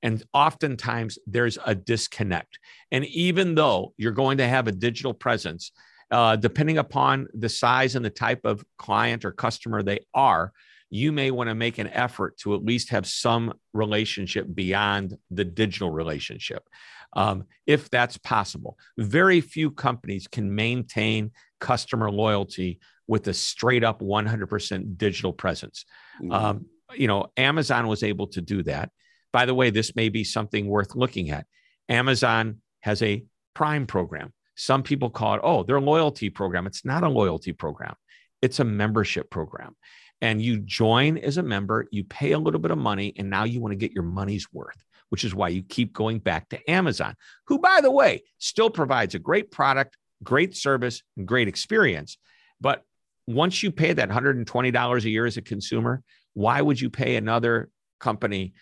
[0.01, 2.57] And oftentimes there's a disconnect.
[2.91, 5.71] And even though you're going to have a digital presence,
[6.11, 10.51] uh, depending upon the size and the type of client or customer they are,
[10.89, 15.45] you may want to make an effort to at least have some relationship beyond the
[15.45, 16.67] digital relationship,
[17.13, 18.77] um, if that's possible.
[18.97, 25.85] Very few companies can maintain customer loyalty with a straight up 100% digital presence.
[26.21, 26.31] Mm-hmm.
[26.31, 26.65] Um,
[26.95, 28.91] you know, Amazon was able to do that.
[29.31, 31.45] By the way, this may be something worth looking at.
[31.87, 33.23] Amazon has a
[33.53, 34.31] Prime program.
[34.55, 36.65] Some people call it, oh, their loyalty program.
[36.65, 37.95] It's not a loyalty program,
[38.41, 39.75] it's a membership program
[40.21, 43.43] and you join as a member, you pay a little bit of money, and now
[43.45, 46.69] you want to get your money's worth, which is why you keep going back to
[46.69, 47.15] Amazon,
[47.47, 52.17] who, by the way, still provides a great product, great service, and great experience.
[52.59, 52.83] But
[53.27, 56.03] once you pay that $120 a year as a consumer,
[56.33, 58.53] why would you pay another company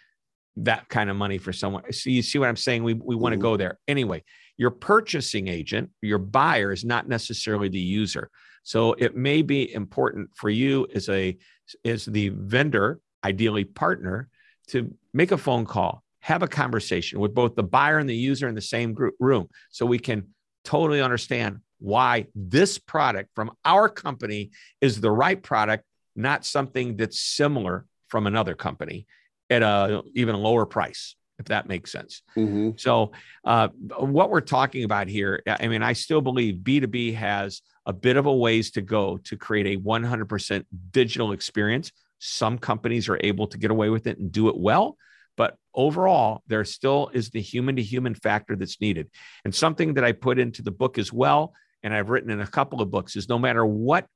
[0.58, 1.91] that kind of money for someone?
[1.91, 2.84] So you see what I'm saying?
[2.84, 3.43] We, we want to mm-hmm.
[3.43, 3.80] go there.
[3.88, 4.24] Anyway,
[4.58, 8.30] your purchasing agent, your buyer is not necessarily the user.
[8.64, 11.38] So it may be important for you as a
[11.86, 14.30] as the vendor, ideally partner,
[14.68, 18.47] to make a phone call, have a conversation with both the buyer and the user
[18.47, 20.28] in the same group room, so we can
[20.64, 24.51] totally understand why this product from our company
[24.82, 25.84] is the right product,
[26.16, 29.05] not something that's similar from another company
[29.49, 32.21] at a even a lower price if that makes sense.
[32.35, 32.71] Mm-hmm.
[32.77, 33.11] So,
[33.43, 38.17] uh, what we're talking about here, I mean, I still believe B2B has a bit
[38.17, 41.91] of a ways to go to create a 100% digital experience.
[42.19, 44.97] Some companies are able to get away with it and do it well.
[45.38, 49.09] But overall, there still is the human to human factor that's needed.
[49.45, 52.47] And something that I put into the book as well, and I've written in a
[52.47, 54.07] couple of books, is no matter what,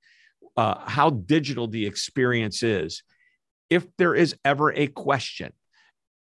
[0.57, 3.03] uh, how digital the experience is,
[3.69, 5.53] if there is ever a question,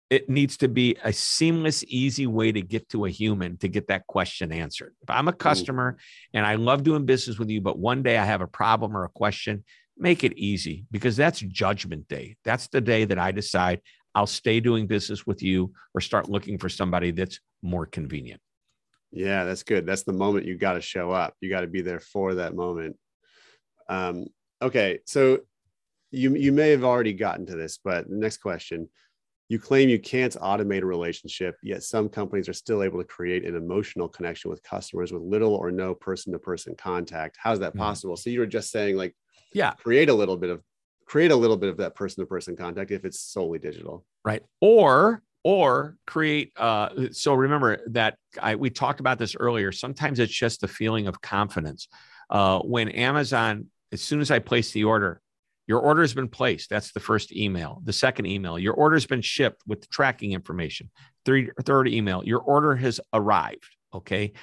[0.09, 3.87] it needs to be a seamless, easy way to get to a human to get
[3.87, 4.95] that question answered.
[5.01, 5.97] If I'm a customer
[6.33, 9.03] and I love doing business with you, but one day I have a problem or
[9.03, 9.63] a question,
[9.97, 12.37] make it easy because that's judgment day.
[12.43, 13.81] That's the day that I decide
[14.15, 18.41] I'll stay doing business with you or start looking for somebody that's more convenient.
[19.11, 19.85] Yeah, that's good.
[19.85, 21.35] That's the moment you got to show up.
[21.41, 22.97] You got to be there for that moment.
[23.87, 24.27] Um,
[24.61, 25.39] okay, so
[26.11, 28.89] you you may have already gotten to this, but next question
[29.49, 33.43] you claim you can't automate a relationship, yet some companies are still able to create
[33.45, 37.35] an emotional connection with customers with little or no person to person contact.
[37.41, 37.79] How's that mm-hmm.
[37.79, 38.13] possible?
[38.13, 38.21] Mm-hmm.
[38.21, 39.15] So you were just saying, like,
[39.51, 40.61] yeah, create a little bit of
[41.05, 44.05] create a little bit of that person to person contact if it's solely digital.
[44.23, 44.43] Right.
[44.61, 49.71] Or or create uh so remember that I we talked about this earlier.
[49.71, 51.87] Sometimes it's just the feeling of confidence.
[52.29, 55.21] Uh when Amazon, as soon as I place the order,
[55.69, 56.71] your order has been placed.
[56.71, 57.79] That's the first email.
[57.83, 60.89] The second email, your order has been shipped with tracking information.
[61.25, 63.69] Third, third email, your order has arrived.
[63.93, 64.33] Okay.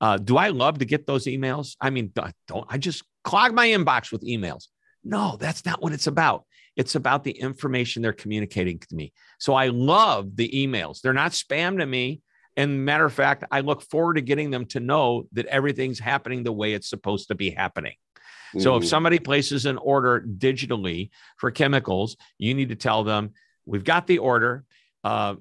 [0.00, 1.76] Uh, do I love to get those emails?
[1.80, 2.10] I mean,
[2.48, 4.64] don't I just clog my inbox with emails?
[5.04, 6.46] No, that's not what it's about.
[6.74, 9.12] It's about the information they're communicating to me.
[9.38, 11.00] So I love the emails.
[11.00, 12.22] They're not spam to me.
[12.56, 16.42] And matter of fact, I look forward to getting them to know that everything's happening
[16.42, 17.94] the way it's supposed to be happening.
[18.58, 23.32] So if somebody places an order digitally for chemicals, you need to tell them
[23.64, 24.64] we've got the order.
[25.02, 25.36] Uh,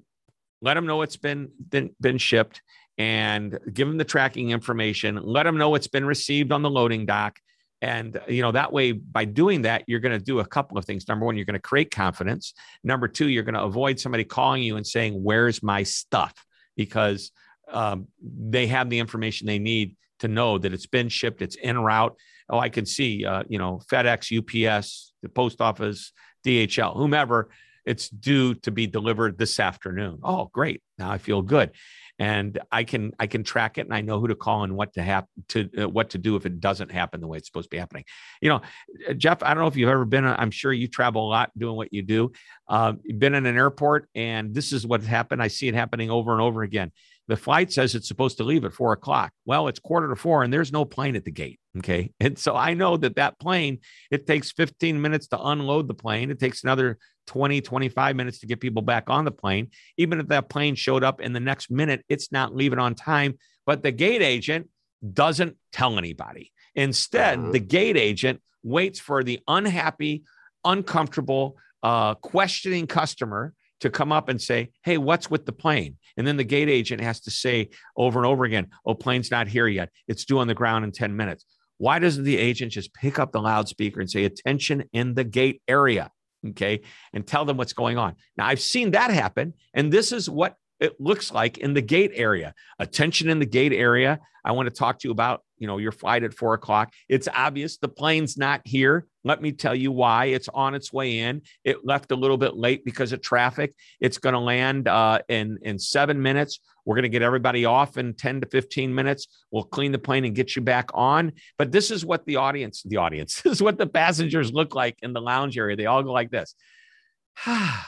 [0.62, 2.62] let them know it's been, been been shipped
[2.98, 5.20] and give them the tracking information.
[5.22, 7.40] Let them know it's been received on the loading dock.
[7.82, 10.86] And you know that way, by doing that, you're going to do a couple of
[10.86, 11.08] things.
[11.08, 12.54] Number one, you're going to create confidence.
[12.84, 16.34] Number two, you're going to avoid somebody calling you and saying, "Where's my stuff?"
[16.76, 17.32] because
[17.72, 21.80] um, they have the information they need to know that it's been shipped, it's en
[21.80, 22.16] route.
[22.52, 26.12] Oh, I can see, uh, you know, FedEx, UPS, the post office,
[26.46, 27.50] DHL, whomever,
[27.86, 30.20] it's due to be delivered this afternoon.
[30.24, 30.84] Oh, great!
[30.98, 31.72] Now I feel good,
[32.20, 34.94] and I can I can track it, and I know who to call and what
[34.94, 37.72] to happen to uh, what to do if it doesn't happen the way it's supposed
[37.72, 38.04] to be happening.
[38.40, 38.62] You know,
[39.10, 40.26] uh, Jeff, I don't know if you've ever been.
[40.26, 42.32] I'm sure you travel a lot doing what you do.
[42.68, 45.42] Uh, you've been in an airport, and this is what happened.
[45.42, 46.92] I see it happening over and over again
[47.32, 49.32] the flight says it's supposed to leave at four o'clock.
[49.46, 51.62] Well, it's quarter to four and there's no plane at the gate.
[51.78, 52.12] Okay.
[52.20, 53.80] And so I know that that plane,
[54.12, 56.30] it takes 15 minutes to unload the plane.
[56.30, 59.70] It takes another 20, 25 minutes to get people back on the plane.
[59.96, 63.38] Even if that plane showed up in the next minute, it's not leaving on time.
[63.66, 64.68] But the gate agent
[65.14, 66.52] doesn't tell anybody.
[66.76, 67.52] Instead, uh-huh.
[67.54, 70.24] the gate agent waits for the unhappy,
[70.66, 75.98] uncomfortable, uh, questioning customer to come up and say, Hey, what's with the plane?
[76.18, 79.48] And then the gate agent has to say over and over again, Oh, plane's not
[79.48, 79.90] here yet.
[80.08, 81.46] It's due on the ground in 10 minutes.
[81.78, 85.62] Why doesn't the agent just pick up the loudspeaker and say, Attention in the gate
[85.68, 86.12] area?
[86.50, 86.82] Okay.
[87.14, 88.16] And tell them what's going on.
[88.38, 89.54] Now, I've seen that happen.
[89.74, 92.54] And this is what it looks like in the gate area.
[92.80, 94.20] Attention in the gate area.
[94.44, 96.92] I want to talk to you about, you know, your flight at four o'clock.
[97.08, 99.06] It's obvious the plane's not here.
[99.24, 100.26] Let me tell you why.
[100.26, 101.44] It's on its way in.
[101.64, 103.76] It left a little bit late because of traffic.
[104.00, 106.60] It's going to land uh, in in seven minutes.
[106.84, 109.28] We're going to get everybody off in 10 to 15 minutes.
[109.52, 111.34] We'll clean the plane and get you back on.
[111.60, 114.98] But this is what the audience, the audience, this is what the passengers look like
[115.04, 115.76] in the lounge area.
[115.76, 116.56] They all go like this.
[117.46, 117.84] yeah.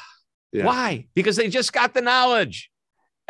[0.52, 1.08] Why?
[1.16, 2.70] Because they just got the knowledge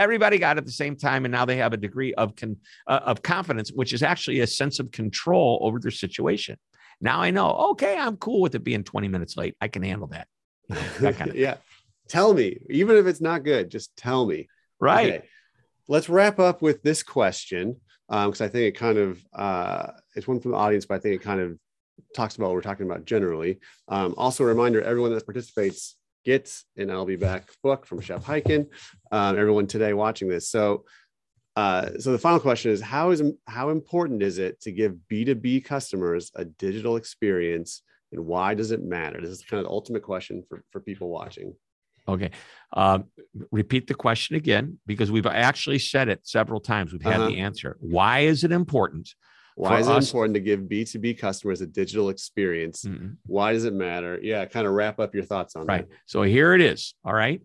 [0.03, 2.99] everybody got at the same time and now they have a degree of con, uh,
[3.03, 6.57] of confidence which is actually a sense of control over their situation.
[7.01, 9.55] Now i know okay i'm cool with it being 20 minutes late.
[9.59, 10.27] I can handle that,
[10.99, 11.55] that kind of yeah.
[12.07, 14.47] Tell me even if it's not good just tell me.
[14.79, 15.13] Right.
[15.13, 15.25] Okay.
[15.87, 17.77] let's wrap up with this question
[18.09, 20.99] because um, i think it kind of uh, it's one from the audience but i
[20.99, 21.57] think it kind of
[22.13, 23.59] talks about what we're talking about generally.
[23.87, 28.24] Um, also a reminder everyone that participates gets an I'll Be Back book from Shep
[28.24, 28.67] Hyken.
[29.11, 30.49] Um, everyone today watching this.
[30.49, 30.86] So,
[31.55, 35.65] uh, so the final question is how is how important is it to give B2B
[35.65, 39.19] customers a digital experience and why does it matter?
[39.19, 41.55] This is kind of the ultimate question for, for people watching.
[42.07, 42.32] Okay.
[42.74, 43.05] Um,
[43.51, 46.91] repeat the question again because we've actually said it several times.
[46.91, 47.30] We've had uh-huh.
[47.30, 47.78] the answer.
[47.80, 49.13] Why is it important
[49.55, 52.83] why is it us, important to give B2B customers a digital experience?
[52.83, 53.13] Mm-hmm.
[53.25, 54.19] Why does it matter?
[54.21, 55.87] Yeah, kind of wrap up your thoughts on right.
[55.87, 55.89] that.
[55.89, 55.99] Right.
[56.05, 56.95] So here it is.
[57.05, 57.41] All right.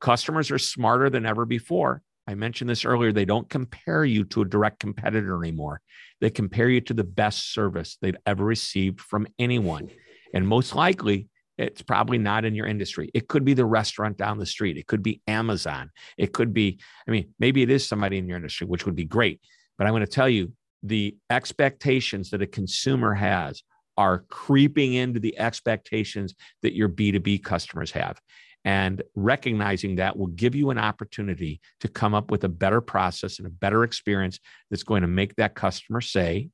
[0.00, 2.02] Customers are smarter than ever before.
[2.26, 3.12] I mentioned this earlier.
[3.12, 5.80] They don't compare you to a direct competitor anymore.
[6.20, 9.90] They compare you to the best service they've ever received from anyone.
[10.34, 13.08] And most likely, it's probably not in your industry.
[13.14, 14.76] It could be the restaurant down the street.
[14.76, 15.90] It could be Amazon.
[16.18, 19.04] It could be, I mean, maybe it is somebody in your industry, which would be
[19.04, 19.40] great.
[19.78, 20.52] But I'm going to tell you,
[20.84, 23.62] the expectations that a consumer has
[23.96, 28.20] are creeping into the expectations that your B2B customers have.
[28.66, 33.38] And recognizing that will give you an opportunity to come up with a better process
[33.38, 34.38] and a better experience
[34.70, 36.48] that's going to make that customer say,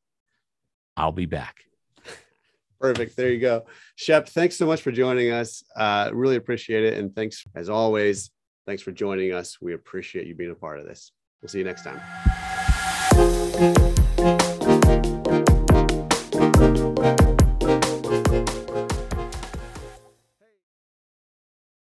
[0.97, 1.65] I'll be back.
[2.81, 3.17] Perfect.
[3.17, 3.67] There you go.
[3.95, 5.63] Shep, thanks so much for joining us.
[5.77, 6.99] Uh, really appreciate it.
[6.99, 8.31] And thanks, as always,
[8.67, 9.59] thanks for joining us.
[9.61, 11.13] We appreciate you being a part of this.
[11.43, 12.01] We'll see you next time.
[14.21, 14.43] Thank
[17.19, 17.30] you.